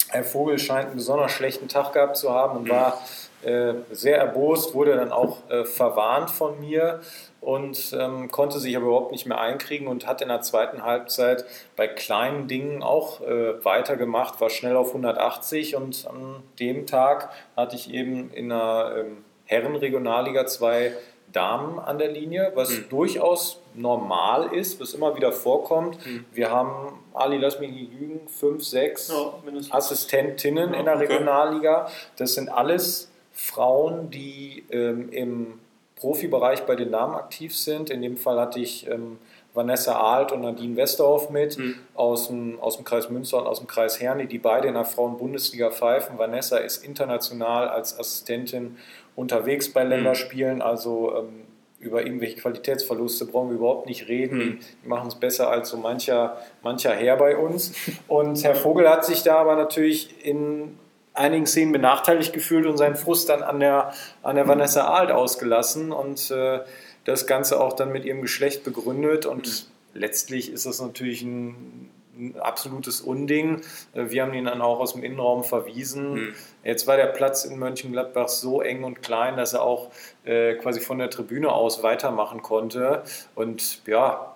[0.10, 3.02] Herr Vogel scheint einen besonders schlechten Tag gehabt zu haben und war
[3.44, 7.02] äh, sehr erbost, wurde dann auch äh, verwarnt von mir
[7.41, 11.46] und ähm, konnte sich aber überhaupt nicht mehr einkriegen und hat in der zweiten Halbzeit
[11.76, 17.76] bei kleinen Dingen auch äh, weitergemacht, war schnell auf 180 und an dem Tag hatte
[17.76, 20.94] ich eben in der ähm, Herrenregionalliga zwei
[21.36, 22.89] Damen an der Linie, was mhm.
[22.89, 26.04] durchaus normal ist, was immer wieder vorkommt.
[26.06, 26.26] Mhm.
[26.32, 29.34] Wir haben, Ali, lass mich nicht lügen, fünf, sechs ja,
[29.71, 31.88] Assistentinnen ja, in der Regionalliga.
[32.17, 35.60] Das sind alles Frauen, die ähm, im
[35.98, 37.89] Profibereich bei den Damen aktiv sind.
[37.89, 39.17] In dem Fall hatte ich ähm,
[39.54, 41.76] Vanessa Alt und Nadine Westerhoff mit mhm.
[41.95, 44.86] aus, dem, aus dem Kreis Münster und aus dem Kreis Herne, die beide in der
[44.86, 46.17] Frauen-Bundesliga pfeifen.
[46.17, 48.78] Vanessa ist international als Assistentin
[49.15, 51.45] unterwegs bei Länderspielen, also ähm,
[51.80, 54.38] über irgendwelche Qualitätsverluste brauchen wir überhaupt nicht reden.
[54.38, 54.60] Mhm.
[54.84, 57.73] Die machen es besser als so mancher, mancher Herr bei uns.
[58.08, 60.78] Und Herr Vogel hat sich da aber natürlich in
[61.13, 65.91] einigen Szenen benachteiligt gefühlt und seinen Frust dann an der, an der Vanessa Alt ausgelassen
[65.91, 66.60] und äh,
[67.06, 69.25] das Ganze auch dann mit ihrem Geschlecht begründet.
[69.25, 69.99] Und mhm.
[69.99, 73.62] letztlich ist das natürlich ein ein absolutes Unding.
[73.93, 76.13] Äh, wir haben ihn dann auch aus dem Innenraum verwiesen.
[76.13, 76.36] Mhm.
[76.63, 79.91] Jetzt war der Platz in Mönchengladbach so eng und klein, dass er auch
[80.23, 83.04] äh, quasi von der Tribüne aus weitermachen konnte.
[83.36, 84.36] Und ja,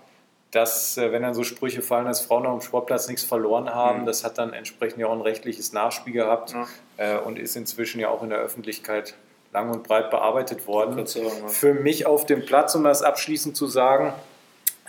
[0.52, 4.02] dass, äh, wenn dann so Sprüche fallen, dass Frauen auf dem Sportplatz nichts verloren haben,
[4.02, 4.06] mhm.
[4.06, 6.68] das hat dann entsprechend ja auch ein rechtliches Nachspiel gehabt ja.
[6.98, 9.16] äh, und ist inzwischen ja auch in der Öffentlichkeit
[9.54, 11.06] lang und breit bearbeitet worden.
[11.06, 11.48] Sagen, ja.
[11.48, 14.14] Für mich auf dem Platz, um das abschließend zu sagen,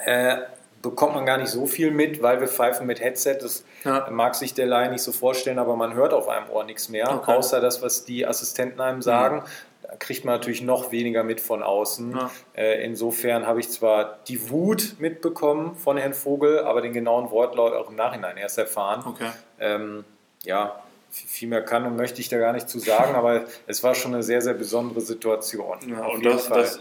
[0.05, 0.39] äh,
[0.83, 3.39] bekommt man gar nicht so viel mit, weil wir pfeifen mit Headset.
[3.41, 4.09] Das ja.
[4.11, 7.11] mag sich der Laie nicht so vorstellen, aber man hört auf einem Ohr nichts mehr,
[7.11, 7.33] okay.
[7.33, 9.37] außer das, was die Assistenten einem sagen.
[9.37, 9.43] Mhm.
[9.83, 12.13] Da kriegt man natürlich noch weniger mit von außen.
[12.13, 12.31] Ja.
[12.55, 17.73] Äh, insofern habe ich zwar die Wut mitbekommen von Herrn Vogel, aber den genauen Wortlaut
[17.75, 19.03] auch im Nachhinein erst erfahren.
[19.07, 19.31] Okay.
[19.59, 20.05] Ähm,
[20.45, 23.95] ja, viel mehr kann und möchte ich da gar nicht zu sagen, aber es war
[23.95, 25.79] schon eine sehr, sehr besondere Situation.
[25.89, 26.81] Ja, und das, das,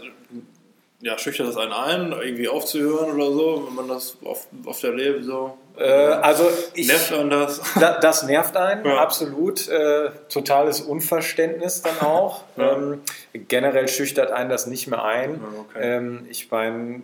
[1.00, 4.92] ja, schüchtert das einen ein, irgendwie aufzuhören oder so, wenn man das auf, auf der
[4.92, 5.56] Leben so.
[5.78, 7.62] Äh, also ich, nervt einen das?
[7.80, 8.98] Da, das nervt einen, ja.
[8.98, 9.66] absolut.
[9.68, 12.44] Äh, totales Unverständnis dann auch.
[12.56, 12.72] Ja.
[12.72, 13.00] Ähm,
[13.32, 15.40] generell schüchtert einen das nicht mehr ein.
[15.70, 15.78] Okay.
[15.80, 17.02] Ähm, ich meine,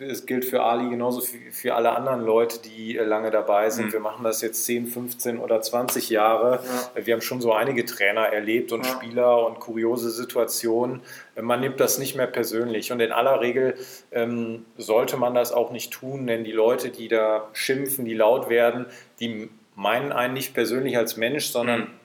[0.00, 3.86] es gilt für Ali genauso wie für alle anderen Leute, die äh, lange dabei sind.
[3.86, 3.92] Mhm.
[3.92, 6.60] Wir machen das jetzt 10, 15 oder 20 Jahre.
[6.94, 7.06] Ja.
[7.06, 8.92] Wir haben schon so einige Trainer erlebt und ja.
[8.92, 11.02] Spieler und kuriose Situationen.
[11.40, 12.92] Man nimmt das nicht mehr persönlich.
[12.92, 13.74] Und in aller Regel
[14.12, 18.48] ähm, sollte man das auch nicht tun, denn die Leute, die da schimpfen, die laut
[18.48, 18.86] werden,
[19.20, 21.97] die meinen einen nicht persönlich als Mensch, sondern mhm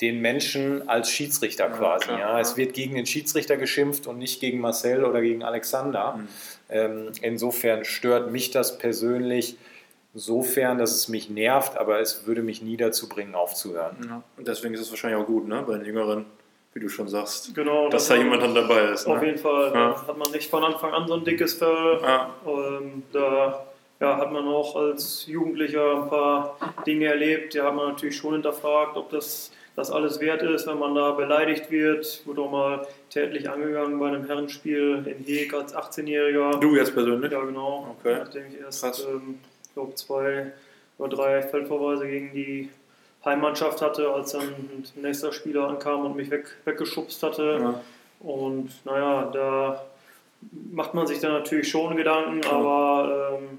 [0.00, 2.10] den Menschen als Schiedsrichter quasi.
[2.10, 6.18] Ja, ja, Es wird gegen den Schiedsrichter geschimpft und nicht gegen Marcel oder gegen Alexander.
[6.18, 6.28] Mhm.
[6.68, 9.56] Ähm, insofern stört mich das persönlich
[10.14, 13.96] sofern, dass es mich nervt, aber es würde mich nie dazu bringen, aufzuhören.
[14.08, 14.22] Ja.
[14.36, 15.62] Und deswegen ist es wahrscheinlich auch gut, ne?
[15.66, 16.24] bei den Jüngeren,
[16.74, 19.06] wie du schon sagst, genau, dass da jemand dann dabei ist.
[19.06, 19.14] Ne?
[19.14, 19.72] Auf jeden Fall.
[19.74, 20.06] Ja.
[20.06, 22.00] hat man nicht von Anfang an so ein dickes Fell.
[22.02, 22.34] Ja.
[22.46, 23.66] Ähm, da
[24.00, 27.54] ja, hat man auch als Jugendlicher ein paar Dinge erlebt.
[27.54, 31.12] Da hat man natürlich schon hinterfragt, ob das das alles wert ist, wenn man da
[31.12, 32.22] beleidigt wird.
[32.24, 36.58] Wurde auch mal tätlich angegangen bei einem Herrenspiel in Heg als 18-Jähriger.
[36.58, 37.30] Du jetzt persönlich?
[37.30, 37.94] Ja, genau.
[37.98, 38.16] Okay.
[38.18, 40.52] Nachdem ich erst, ähm, ich glaube, zwei
[40.96, 42.70] oder drei Feldverweise gegen die
[43.22, 47.58] Heimmannschaft hatte, als dann ein nächster Spieler ankam und mich weg, weggeschubst hatte.
[47.60, 47.80] Ja.
[48.20, 49.84] Und naja, da
[50.72, 52.50] macht man sich dann natürlich schon Gedanken, ja.
[52.50, 53.58] aber ähm,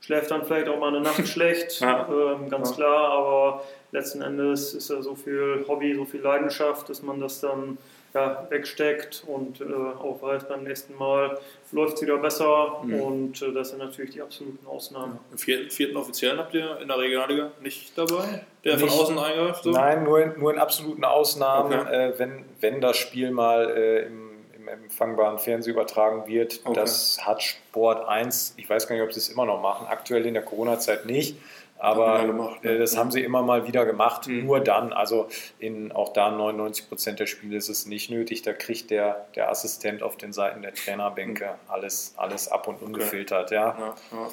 [0.00, 2.08] schläft dann vielleicht auch mal eine Nacht schlecht, ja.
[2.08, 3.10] ähm, ganz klar.
[3.10, 7.78] Aber letzten Endes ist ja so viel Hobby, so viel Leidenschaft, dass man das dann
[8.14, 11.38] ja, wegsteckt und äh, auch weiß, beim nächsten Mal
[11.72, 13.00] läuft es wieder besser mhm.
[13.00, 15.18] und äh, das sind natürlich die absoluten Ausnahmen.
[15.30, 19.18] Im vierten, vierten Offiziellen habt ihr in der Regionalliga nicht dabei, der nicht, von außen
[19.18, 19.62] eingreift?
[19.62, 19.70] So?
[19.70, 22.10] Nein, nur in, nur in absoluten Ausnahmen, okay.
[22.10, 26.60] äh, wenn, wenn das Spiel mal äh, im, im empfangbaren Fernsehen übertragen wird.
[26.64, 26.74] Okay.
[26.74, 30.24] Das hat Sport 1, ich weiß gar nicht, ob sie es immer noch machen, aktuell
[30.24, 31.36] in der Corona-Zeit nicht
[31.78, 32.72] aber gemacht, ne?
[32.72, 34.46] Äh, das haben sie immer mal wieder gemacht, mhm.
[34.46, 34.92] nur dann.
[34.92, 38.42] Also in auch da 99 Prozent der Spiele ist es nicht nötig.
[38.42, 41.72] Da kriegt der, der Assistent auf den Seiten der Trainerbänke mhm.
[41.72, 43.50] alles, alles ab und ungefiltert.
[43.50, 43.76] Ja.
[43.78, 44.28] Ja, ja.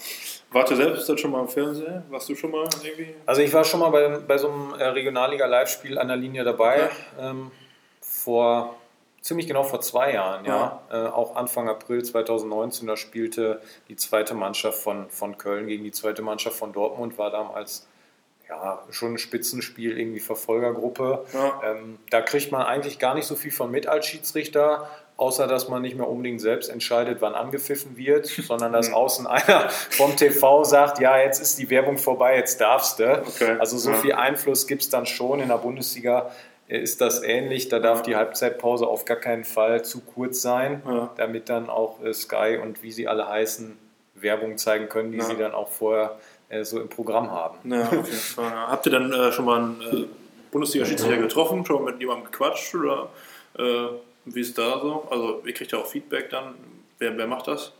[0.51, 2.03] Warst du selbst dann schon mal im Fernsehen?
[2.09, 3.13] Warst du schon mal irgendwie?
[3.25, 6.89] Also ich war schon mal bei, bei so einem äh, Regionalliga-Live-Spiel an der Linie dabei.
[7.19, 7.51] Ähm,
[8.01, 8.75] vor
[9.25, 10.81] ziemlich genau vor zwei Jahren, ja.
[10.91, 11.07] ja.
[11.07, 13.59] Äh, auch Anfang April 2019, da spielte
[13.89, 17.87] die zweite Mannschaft von, von Köln gegen die zweite Mannschaft von Dortmund, war damals
[18.47, 21.25] ja, schon ein Spitzenspiel, irgendwie Verfolgergruppe.
[21.33, 21.59] Ja.
[21.65, 25.69] Ähm, da kriegt man eigentlich gar nicht so viel von mit als Schiedsrichter, außer dass
[25.69, 28.93] man nicht mehr unbedingt selbst entscheidet, wann angepfiffen wird, sondern dass mhm.
[28.93, 33.23] außen einer vom TV sagt, ja, jetzt ist die Werbung vorbei, jetzt darfst du.
[33.23, 33.55] Okay.
[33.57, 33.97] Also so ja.
[33.97, 36.29] viel Einfluss gibt es dann schon in der Bundesliga
[36.67, 37.69] ist das ähnlich.
[37.69, 41.13] Da darf die Halbzeitpause auf gar keinen Fall zu kurz sein, ja.
[41.17, 43.77] damit dann auch äh, Sky und wie sie alle heißen
[44.15, 45.25] Werbung zeigen können, die ja.
[45.25, 46.17] sie dann auch vorher
[46.49, 47.71] äh, so im Programm haben.
[47.71, 48.51] Ja, auf jeden Fall.
[48.51, 50.05] Habt ihr dann äh, schon mal einen äh,
[50.51, 53.09] Bundesliga-Schiedsrichter getroffen, schon mal mit jemandem gequatscht oder
[53.57, 53.87] äh,
[54.25, 55.07] wie ist da so?
[55.09, 56.55] Also ihr kriegt ja auch Feedback dann.
[56.97, 57.73] Wer, wer macht das?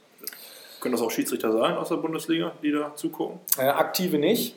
[0.80, 3.39] Können das auch Schiedsrichter sein aus der Bundesliga, die da zugucken?
[3.58, 4.56] Äh, aktive nicht.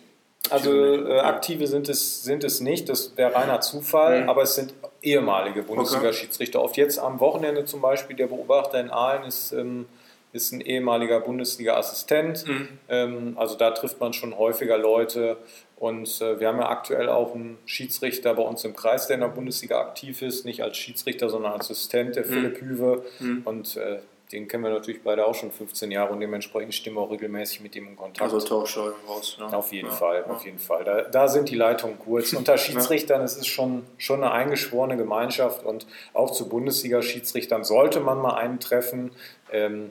[0.50, 4.28] Also äh, aktive sind es, sind es nicht, das wäre reiner Zufall, mhm.
[4.28, 6.62] aber es sind ehemalige Bundesliga-Schiedsrichter.
[6.62, 9.87] Oft jetzt am Wochenende zum Beispiel, der Beobachter in Aalen ist, ähm,
[10.32, 12.46] ist ein ehemaliger Bundesliga-Assistent.
[12.46, 12.68] Mhm.
[12.88, 15.37] Ähm, also da trifft man schon häufiger Leute.
[15.76, 19.20] Und äh, wir haben ja aktuell auch einen Schiedsrichter bei uns im Kreis, der in
[19.20, 22.28] der Bundesliga aktiv ist, nicht als Schiedsrichter, sondern als Assistent, der mhm.
[22.28, 23.04] Philipp Hüwe.
[23.20, 23.42] Mhm.
[23.44, 23.98] Und äh,
[24.32, 27.60] den kennen wir natürlich beide auch schon 15 Jahre und dementsprechend stehen wir auch regelmäßig
[27.60, 28.20] mit ihm in Kontakt.
[28.20, 29.36] Also Tauschschau raus.
[29.40, 29.46] Ja.
[29.46, 30.32] Auf jeden ja, Fall, ja.
[30.32, 30.84] auf jeden Fall.
[30.84, 32.32] Da, da, sind die Leitungen kurz.
[32.34, 38.18] Unter Schiedsrichtern es ist schon, schon eine eingeschworene Gemeinschaft und auch zu Bundesliga-Schiedsrichtern sollte man
[38.18, 39.12] mal einen treffen.
[39.50, 39.90] Ähm,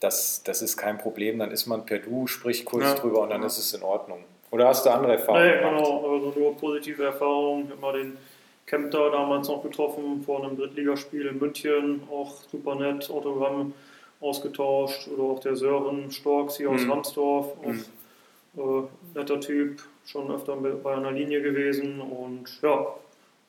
[0.00, 3.42] das, das ist kein Problem, dann ist man per Du, spricht kurz drüber und dann
[3.42, 4.24] ist es in Ordnung.
[4.50, 5.46] Oder hast du andere Erfahrungen?
[5.46, 7.72] Nee, genau, also nur positive Erfahrungen.
[7.72, 8.16] Immer den
[8.66, 13.72] Kempter damals noch getroffen vor einem Drittligaspiel in München, auch super nett, Autogramm
[14.20, 15.08] ausgetauscht.
[15.08, 16.90] Oder auch der Sören Storks hier aus mhm.
[16.90, 18.88] Ramsdorf, auch mhm.
[19.14, 22.86] äh, netter Typ, schon öfter bei einer Linie gewesen und ja,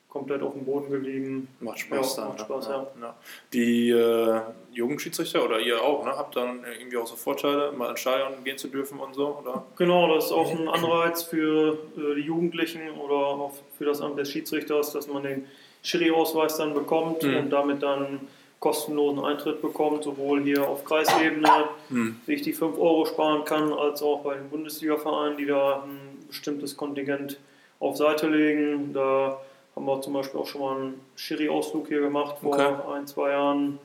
[0.08, 1.48] komplett auf dem Boden geblieben.
[1.60, 2.32] Macht Spaß ja, dann.
[2.32, 2.86] Macht Spaß, ja.
[3.00, 3.14] ja.
[3.52, 4.40] Die äh,
[4.72, 8.56] Jugendschiedsrichter oder ihr auch, ne, habt dann irgendwie auch so Vorteile, mal ins Stadion gehen
[8.56, 9.64] zu dürfen und so, oder?
[9.76, 14.18] Genau, das ist auch ein Anreiz für äh, die Jugendlichen oder auch für das Amt
[14.18, 15.46] des Schiedsrichters, dass man den
[15.82, 17.36] Schiri-Ausweis dann bekommt mhm.
[17.36, 18.20] und damit dann
[18.60, 22.20] kostenlosen Eintritt bekommt, sowohl hier auf Kreisebene, mhm.
[22.26, 26.76] sich die 5 Euro sparen kann, als auch bei den Bundesliga-Vereinen, die da ein bestimmtes
[26.76, 27.38] Kontingent
[27.78, 28.92] auf Seite legen.
[28.92, 29.40] Da
[29.78, 32.74] haben wir zum Beispiel auch schon mal einen Schiri-Ausflug hier gemacht vor okay.
[32.92, 33.78] ein, zwei Jahren.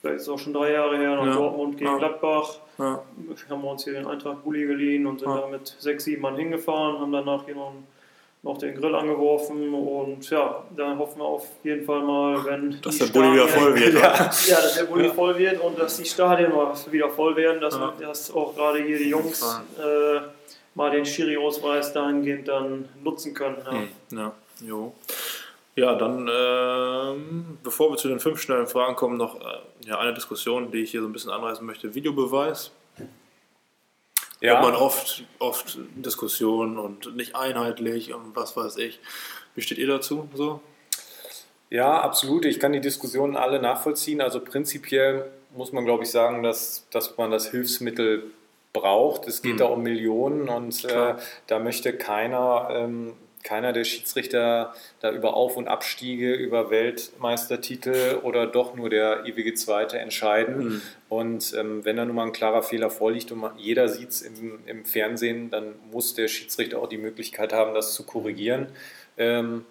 [0.00, 1.34] Vielleicht ist es auch schon drei Jahre her nach ja.
[1.34, 1.98] Dortmund gegen ja.
[1.98, 2.58] Gladbach.
[2.78, 3.02] Ja.
[3.50, 5.40] Haben wir uns hier den Eintracht Bulli geliehen und sind ja.
[5.40, 7.72] da mit sechs, sieben Mann hingefahren, haben danach hier noch,
[8.44, 12.80] noch den Grill angeworfen und ja, da hoffen wir auf jeden Fall mal, wenn.
[12.80, 13.94] Dass der Bulli wieder voll wird.
[13.94, 14.00] ja,
[14.46, 18.32] ja, dass der Bulli voll wird und dass die Stadien wieder voll werden, dass, dass
[18.32, 19.42] auch gerade hier die Jungs
[19.78, 20.20] äh,
[20.76, 23.88] mal den Schiri-Ausweis dahingehend dann nutzen können.
[24.12, 24.32] Ja.
[24.60, 24.66] Ja.
[24.66, 24.94] Jo.
[25.76, 30.14] Ja, dann, ähm, bevor wir zu den fünf schnellen Fragen kommen, noch äh, ja, eine
[30.14, 31.94] Diskussion, die ich hier so ein bisschen anreißen möchte.
[31.94, 32.70] Videobeweis.
[34.40, 34.52] Ja.
[34.52, 39.00] Hört man oft, oft Diskussionen und nicht einheitlich und was weiß ich.
[39.54, 40.28] Wie steht ihr dazu?
[40.34, 40.60] So?
[41.70, 42.44] Ja, absolut.
[42.44, 44.20] Ich kann die Diskussionen alle nachvollziehen.
[44.20, 48.30] Also prinzipiell muss man, glaube ich, sagen, dass, dass man das Hilfsmittel
[48.72, 49.26] braucht.
[49.26, 49.58] Es geht mhm.
[49.58, 51.14] da um Millionen und äh,
[51.46, 53.14] da möchte keiner ähm,
[53.44, 59.54] keiner der Schiedsrichter da über Auf- und Abstiege, über Weltmeistertitel oder doch nur der ewige
[59.54, 60.56] Zweite entscheiden.
[60.56, 60.82] Mhm.
[61.10, 64.22] Und ähm, wenn da nun mal ein klarer Fehler vorliegt und man, jeder sieht es
[64.22, 68.68] im, im, Fernsehen, dann muss der Schiedsrichter auch die Möglichkeit haben, das zu korrigieren.
[69.18, 69.66] Ähm,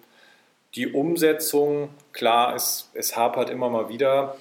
[0.76, 4.36] die Umsetzung, klar, es, es hapert immer mal wieder.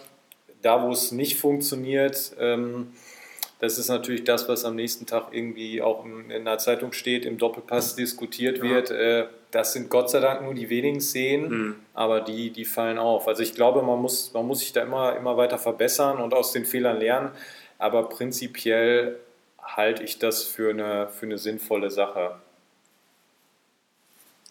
[0.62, 2.94] Da, wo es nicht funktioniert, ähm,
[3.64, 7.24] das ist natürlich das, was am nächsten Tag irgendwie auch in, in der Zeitung steht,
[7.24, 8.92] im Doppelpass diskutiert wird.
[8.92, 11.76] Äh, das sind Gott sei Dank nur die wenigen Szenen, mhm.
[11.94, 13.26] aber die, die fallen auf.
[13.26, 16.52] Also ich glaube, man muss, man muss sich da immer, immer weiter verbessern und aus
[16.52, 17.30] den Fehlern lernen.
[17.78, 19.18] Aber prinzipiell
[19.62, 22.36] halte ich das für eine, für eine sinnvolle Sache.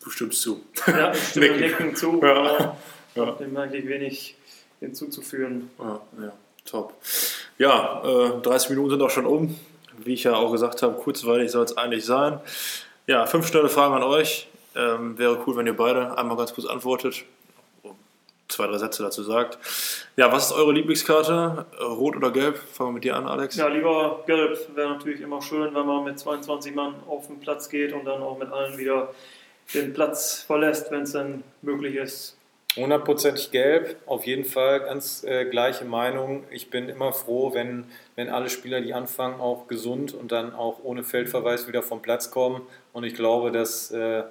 [0.02, 0.62] Du stimmst zu.
[0.86, 2.18] Ja, ich stimme Nicken zu.
[2.22, 2.78] Ja.
[3.14, 3.32] Ja.
[3.32, 4.36] Dem eigentlich wenig
[4.80, 5.68] hinzuzufügen.
[5.78, 6.32] Ja, ja,
[6.64, 6.94] top.
[7.58, 9.58] Ja, äh, 30 Minuten sind auch schon um.
[9.98, 12.40] Wie ich ja auch gesagt habe, kurzweilig soll es eigentlich sein.
[13.06, 14.48] Ja, fünf schnelle Fragen an euch.
[14.74, 17.24] Ähm, wäre cool, wenn ihr beide einmal ganz kurz antwortet.
[18.48, 19.58] Zwei, drei Sätze dazu sagt.
[20.16, 21.66] Ja, was ist eure Lieblingskarte?
[21.80, 22.58] Rot oder gelb?
[22.58, 23.56] Fangen wir mit dir an, Alex.
[23.56, 24.58] Ja, lieber gelb.
[24.74, 28.22] Wäre natürlich immer schön, wenn man mit 22 Mann auf den Platz geht und dann
[28.22, 29.14] auch mit allen wieder
[29.72, 32.36] den Platz verlässt, wenn es dann möglich ist.
[32.76, 36.44] Hundertprozentig gelb, auf jeden Fall ganz äh, gleiche Meinung.
[36.50, 37.84] Ich bin immer froh, wenn,
[38.16, 42.30] wenn alle Spieler, die anfangen, auch gesund und dann auch ohne Feldverweis wieder vom Platz
[42.30, 42.62] kommen.
[42.94, 44.22] Und ich glaube, dass, äh,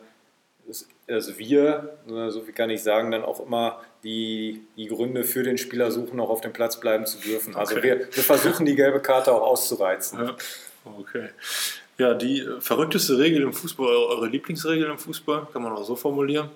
[0.67, 1.97] dass wir,
[2.29, 6.19] so viel kann ich sagen, dann auch immer die, die Gründe für den Spieler suchen,
[6.19, 7.55] auch auf dem Platz bleiben zu dürfen.
[7.55, 7.83] Also okay.
[7.83, 10.19] wir, wir versuchen die gelbe Karte auch auszureizen.
[10.19, 10.35] Ja.
[10.83, 11.29] Okay.
[11.99, 16.49] Ja, die verrückteste Regel im Fußball, eure Lieblingsregel im Fußball, kann man auch so formulieren.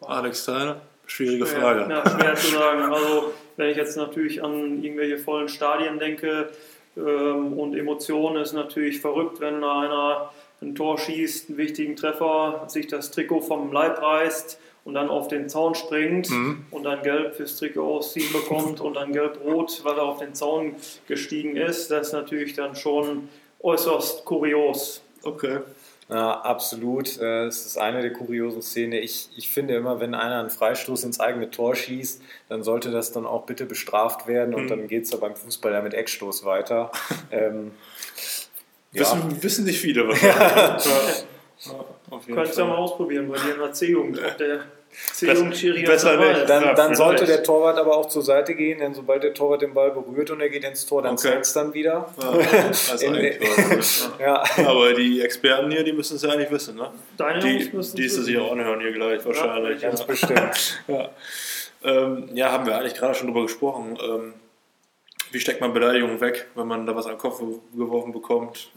[0.00, 0.82] Alex Steiner.
[1.10, 1.90] Schwierige Frage.
[1.90, 2.82] Ja, schwer zu sagen.
[2.82, 6.50] Also, wenn ich jetzt natürlich an irgendwelche vollen Stadien denke
[6.96, 10.30] ähm, und Emotionen, ist natürlich verrückt, wenn einer
[10.62, 15.26] ein Tor schießt, einen wichtigen Treffer, sich das Trikot vom Leib reißt und dann auf
[15.26, 16.66] den Zaun springt mhm.
[16.70, 20.76] und dann gelb fürs Trikot ausziehen bekommt und dann gelb-rot, weil er auf den Zaun
[21.08, 21.90] gestiegen ist.
[21.90, 23.28] Das ist natürlich dann schon
[23.60, 25.02] äußerst kurios.
[25.24, 25.58] Okay.
[26.10, 27.18] Ja, absolut.
[27.18, 28.94] Äh, das ist eine der kuriosen Szenen.
[28.94, 33.12] Ich, ich finde immer, wenn einer einen Freistoß ins eigene Tor schießt, dann sollte das
[33.12, 34.68] dann auch bitte bestraft werden und mhm.
[34.68, 36.90] dann geht es ja beim Fußball ja mit Eckstoß weiter.
[37.30, 37.72] ähm,
[38.92, 39.00] ja.
[39.02, 40.34] wissen, wissen nicht viele wahrscheinlich.
[40.86, 41.72] ja.
[42.10, 44.18] Ja, Könntest du ja mal ausprobieren bei dir in der C-Jugend.
[44.38, 44.62] Der
[45.20, 46.48] Besser nicht.
[46.48, 49.72] Dann, dann sollte der Torwart aber auch zur Seite gehen, denn sobald der Torwart den
[49.72, 51.28] Ball berührt und er geht ins Tor, dann okay.
[51.28, 52.12] zeigt es dann wieder.
[52.20, 53.38] Ja, in,
[54.18, 54.44] ja.
[54.66, 56.90] Aber die Experten hier, die müssen es ja eigentlich wissen, ne?
[57.16, 59.80] Deine die, müssen die sie sich auch anhören hier gleich wahrscheinlich.
[59.80, 60.82] Ja, ganz bestimmt.
[60.88, 61.08] ja.
[61.82, 63.98] Ähm, ja, haben wir eigentlich gerade schon drüber gesprochen.
[64.02, 64.34] Ähm,
[65.30, 67.40] wie steckt man Beleidigungen weg, wenn man da was an den Kopf
[67.74, 68.70] geworfen bekommt?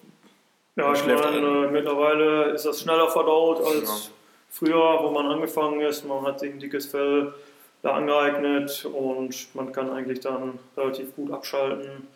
[0.76, 4.12] Ja, ich meine, äh, mittlerweile ist das schneller verdaut als
[4.54, 6.08] früher, wo man angefangen ist.
[6.08, 7.34] Man hat sich ein dickes Fell
[7.82, 12.08] da angeeignet und man kann eigentlich dann relativ gut abschalten.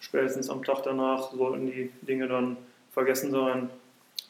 [0.00, 2.56] Spätestens am Tag danach sollten die Dinge dann
[2.92, 3.70] vergessen sein.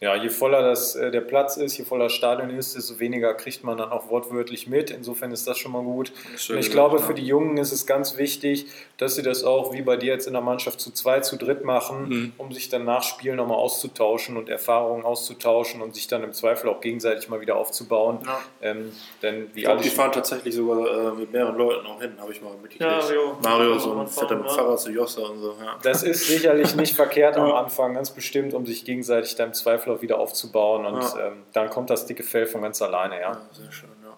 [0.03, 3.35] Ja, je voller das, äh, der Platz ist, je voller das Stadion ist, desto weniger
[3.35, 4.91] kriegt man dann auch wortwörtlich mit.
[4.91, 6.13] Insofern ist das schon mal gut.
[6.49, 9.83] Und ich glaube, für die Jungen ist es ganz wichtig, dass sie das auch wie
[9.83, 12.33] bei dir jetzt in der Mannschaft zu zwei, zu dritt machen, mhm.
[12.37, 16.69] um sich dann nach Spielen nochmal auszutauschen und Erfahrungen auszutauschen und sich dann im Zweifel
[16.69, 18.19] auch gegenseitig mal wieder aufzubauen.
[18.27, 18.41] Ja.
[18.61, 18.91] Ähm,
[19.23, 22.33] denn wie ich glaube, die fahren tatsächlich sogar äh, mit mehreren Leuten auch hin, habe
[22.33, 22.81] ich mal mitgekriegt.
[22.81, 25.55] Ja, Mario, Mario so ein fetter mit Fahrrad zu Jossa und so.
[25.61, 25.79] Ja.
[25.81, 29.92] Das ist sicherlich nicht verkehrt am Anfang, ganz bestimmt, um sich gegenseitig dann im Zweifel
[29.93, 31.29] auch wieder aufzubauen und ja.
[31.29, 33.33] ähm, dann kommt das dicke Fell von ganz alleine, ja.
[33.33, 34.17] ja sehr schön, ja.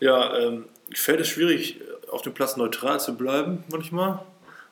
[0.00, 4.20] Ja, ähm, fällt es schwierig, auf dem Platz neutral zu bleiben manchmal?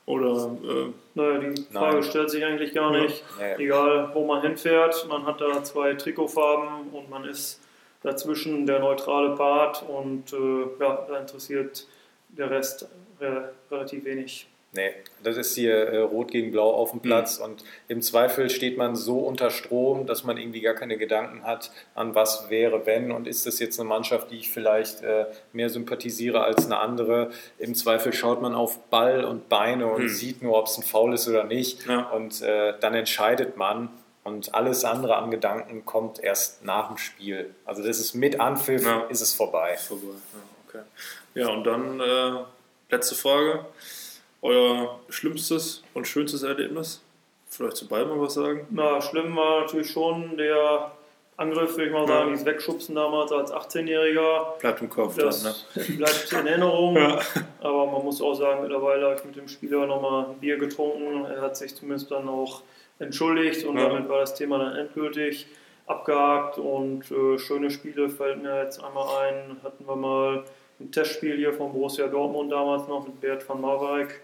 [0.05, 2.03] Oder, äh, naja, die Frage Nein.
[2.03, 3.23] stellt sich eigentlich gar nicht.
[3.41, 3.57] Ja.
[3.59, 7.61] Egal, wo man hinfährt, man hat da zwei Trikotfarben und man ist
[8.03, 11.87] dazwischen der neutrale Part und äh, ja, da interessiert
[12.29, 12.89] der Rest
[13.21, 14.49] re relativ wenig.
[14.75, 17.01] Nee, das ist hier äh, Rot gegen Blau auf dem.
[17.01, 17.45] Platz mhm.
[17.45, 21.71] und im Zweifel steht man so unter Strom, dass man irgendwie gar keine Gedanken hat,
[21.95, 25.69] an was wäre, wenn und ist das jetzt eine Mannschaft, die ich vielleicht äh, mehr
[25.69, 27.33] sympathisiere als eine andere.
[27.59, 30.09] Im Zweifel schaut man auf Ball und Beine und mhm.
[30.09, 32.09] sieht nur, ob es ein Foul ist oder nicht ja.
[32.11, 33.91] und äh, dann entscheidet man
[34.25, 37.55] und alles andere an Gedanken kommt erst nach dem Spiel.
[37.67, 39.03] Also das ist mit Anpfiff, ja.
[39.11, 39.77] ist es vorbei.
[39.77, 40.15] vorbei.
[40.33, 40.85] Ja, okay.
[41.35, 42.45] ja und dann äh,
[42.89, 43.67] letzte Frage
[44.43, 47.03] euer schlimmstes und schönstes Erlebnis?
[47.49, 48.67] Vielleicht zu beiden mal was sagen?
[48.71, 50.93] Na, schlimm war natürlich schon der
[51.37, 52.31] Angriff, würde ich mal sagen, ja.
[52.31, 54.59] dieses Wegschubsen damals als 18-Jähriger.
[54.59, 55.97] Bleibt im Kopf das dann, ne?
[55.97, 56.97] Bleibt in Erinnerung.
[56.97, 57.21] ja.
[57.61, 61.25] Aber man muss auch sagen, mittlerweile habe ich mit dem Spieler nochmal ein Bier getrunken.
[61.25, 62.63] Er hat sich zumindest dann auch
[62.99, 63.89] entschuldigt und ja.
[63.89, 65.47] damit war das Thema dann endgültig
[65.87, 66.59] abgehakt.
[66.59, 69.57] Und äh, schöne Spiele fällt mir jetzt einmal ein.
[69.63, 70.45] Hatten wir mal
[70.81, 74.21] ein Testspiel hier von Borussia Dortmund damals noch mit Bert van Marwijk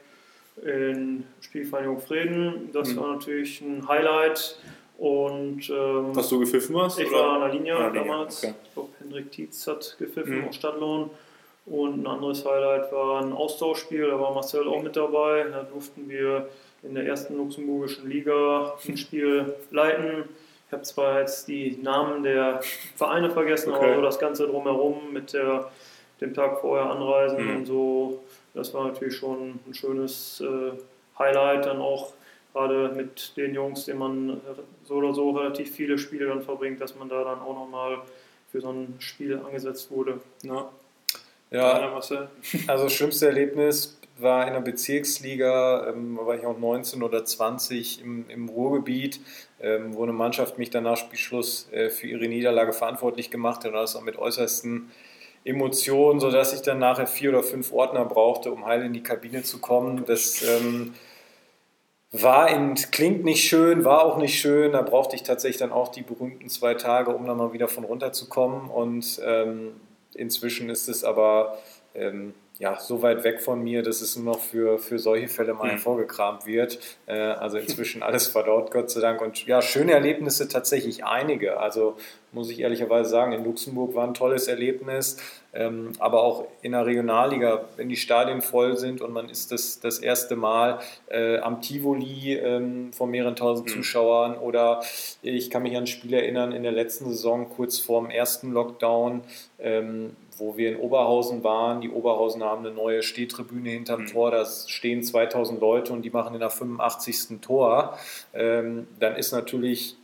[0.64, 2.70] in Spielvereinigung Frieden.
[2.72, 2.96] Das mhm.
[3.00, 4.58] war natürlich ein Highlight.
[4.98, 6.98] Und, ähm, Hast du gepfiffen was?
[6.98, 7.18] Ich oder?
[7.18, 8.42] war an der Linie ah, damals.
[8.42, 8.54] Okay.
[8.64, 10.48] Ich glaube, Hendrik Tietz hat gepfiffen mhm.
[10.48, 11.10] aus Stadtlohn.
[11.66, 15.44] Und ein anderes Highlight war ein Austauschspiel, da war Marcel auch mit dabei.
[15.50, 16.48] Da durften wir
[16.82, 20.24] in der ersten luxemburgischen Liga ein Spiel leiten.
[20.66, 22.60] Ich habe zwar jetzt die Namen der
[22.96, 23.84] Vereine vergessen, okay.
[23.84, 25.70] aber so das Ganze drumherum mit der,
[26.20, 27.56] dem Tag vorher anreisen mhm.
[27.56, 28.22] und so,
[28.58, 30.72] das war natürlich schon ein schönes äh,
[31.18, 31.66] Highlight.
[31.66, 32.12] Dann auch
[32.52, 34.40] gerade mit den Jungs, denen man
[34.84, 37.98] so oder so relativ viele Spiele dann verbringt, dass man da dann auch nochmal
[38.50, 40.20] für so ein Spiel angesetzt wurde.
[40.42, 40.70] Ja,
[41.50, 42.00] ja
[42.66, 48.02] also das schlimmste Erlebnis war in der Bezirksliga, ähm, war ich auch 19 oder 20
[48.02, 49.20] im, im Ruhrgebiet,
[49.60, 53.66] ähm, wo eine Mannschaft mich dann nach Spielschluss äh, für ihre Niederlage verantwortlich gemacht hat
[53.66, 54.90] und das auch mit äußersten
[55.44, 59.42] Emotionen, sodass ich dann nachher vier oder fünf Ordner brauchte, um heil in die Kabine
[59.42, 60.04] zu kommen.
[60.06, 60.94] Das ähm,
[62.12, 64.72] war in, klingt nicht schön, war auch nicht schön.
[64.72, 67.84] Da brauchte ich tatsächlich dann auch die berühmten zwei Tage, um dann mal wieder von
[67.84, 68.68] runterzukommen.
[68.70, 69.72] Und ähm,
[70.14, 71.58] inzwischen ist es aber
[71.94, 75.54] ähm, ja, so weit weg von mir, dass es nur noch für, für solche Fälle
[75.54, 75.70] mal mhm.
[75.70, 76.78] hervorgekramt wird.
[77.06, 79.20] Äh, also inzwischen alles verdaut, Gott sei Dank.
[79.20, 81.60] Und ja, schöne Erlebnisse tatsächlich einige.
[81.60, 81.96] Also
[82.32, 85.18] muss ich ehrlicherweise sagen, in Luxemburg war ein tolles Erlebnis.
[85.54, 89.80] Ähm, aber auch in der Regionalliga, wenn die Stadien voll sind und man ist das,
[89.80, 90.78] das erste Mal
[91.08, 93.72] äh, am Tivoli ähm, von mehreren tausend mhm.
[93.72, 94.82] Zuschauern oder
[95.22, 99.22] ich kann mich an ein Spiel erinnern in der letzten Saison, kurz vorm ersten Lockdown,
[99.58, 101.80] ähm, wo wir in Oberhausen waren.
[101.80, 104.06] Die Oberhausen haben eine neue Stehtribüne hinterm mhm.
[104.06, 107.40] Tor, da stehen 2000 Leute und die machen in der 85.
[107.40, 107.98] Tor.
[108.34, 109.96] Ähm, dann ist natürlich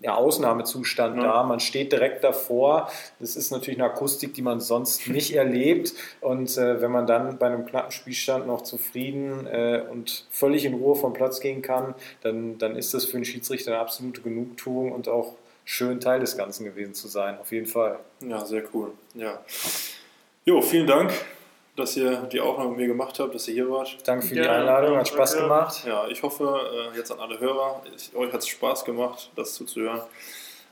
[0.00, 1.22] ja, Ausnahmezustand ja.
[1.22, 1.42] da.
[1.42, 2.88] Man steht direkt davor.
[3.18, 5.94] Das ist natürlich eine Akustik, die man sonst nicht erlebt.
[6.20, 10.74] Und äh, wenn man dann bei einem knappen Spielstand noch zufrieden äh, und völlig in
[10.74, 14.92] Ruhe vom Platz gehen kann, dann, dann ist das für einen Schiedsrichter eine absolute Genugtuung
[14.92, 15.34] und auch
[15.68, 17.98] schön Teil des Ganzen gewesen zu sein, auf jeden Fall.
[18.26, 18.92] Ja, sehr cool.
[19.12, 19.38] Ja.
[20.46, 21.12] Jo, vielen Dank,
[21.76, 23.98] dass ihr die Aufnahme mit mir gemacht habt, dass ihr hier wart.
[24.06, 25.42] Danke für ja, die Einladung, hat Spaß ja.
[25.42, 25.84] gemacht.
[25.86, 27.82] Ja, ich hoffe, äh, jetzt an alle Hörer,
[28.14, 30.00] euch hat es Spaß gemacht, das zuzuhören.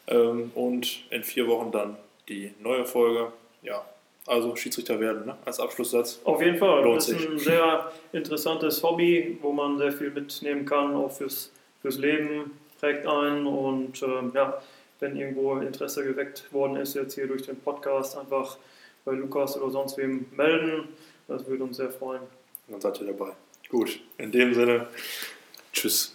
[0.07, 3.33] Ähm, und in vier Wochen dann die neue Folge.
[3.61, 3.85] Ja,
[4.27, 5.37] also Schiedsrichter werden, ne?
[5.45, 6.21] als Abschlusssatz.
[6.25, 6.83] Auf jeden Fall.
[6.83, 7.29] Lohnt das ist sich.
[7.29, 13.07] ein sehr interessantes Hobby, wo man sehr viel mitnehmen kann, auch fürs, fürs Leben, prägt
[13.07, 14.59] ein und ähm, ja,
[15.01, 18.59] wenn irgendwo Interesse geweckt worden ist, jetzt hier durch den Podcast, einfach
[19.05, 20.89] bei Lukas oder sonst wem melden.
[21.29, 22.23] Das würde uns sehr freuen.
[22.69, 23.33] Dann seid ihr dabei.
[23.69, 24.87] Gut, in dem Sinne,
[25.73, 26.15] tschüss.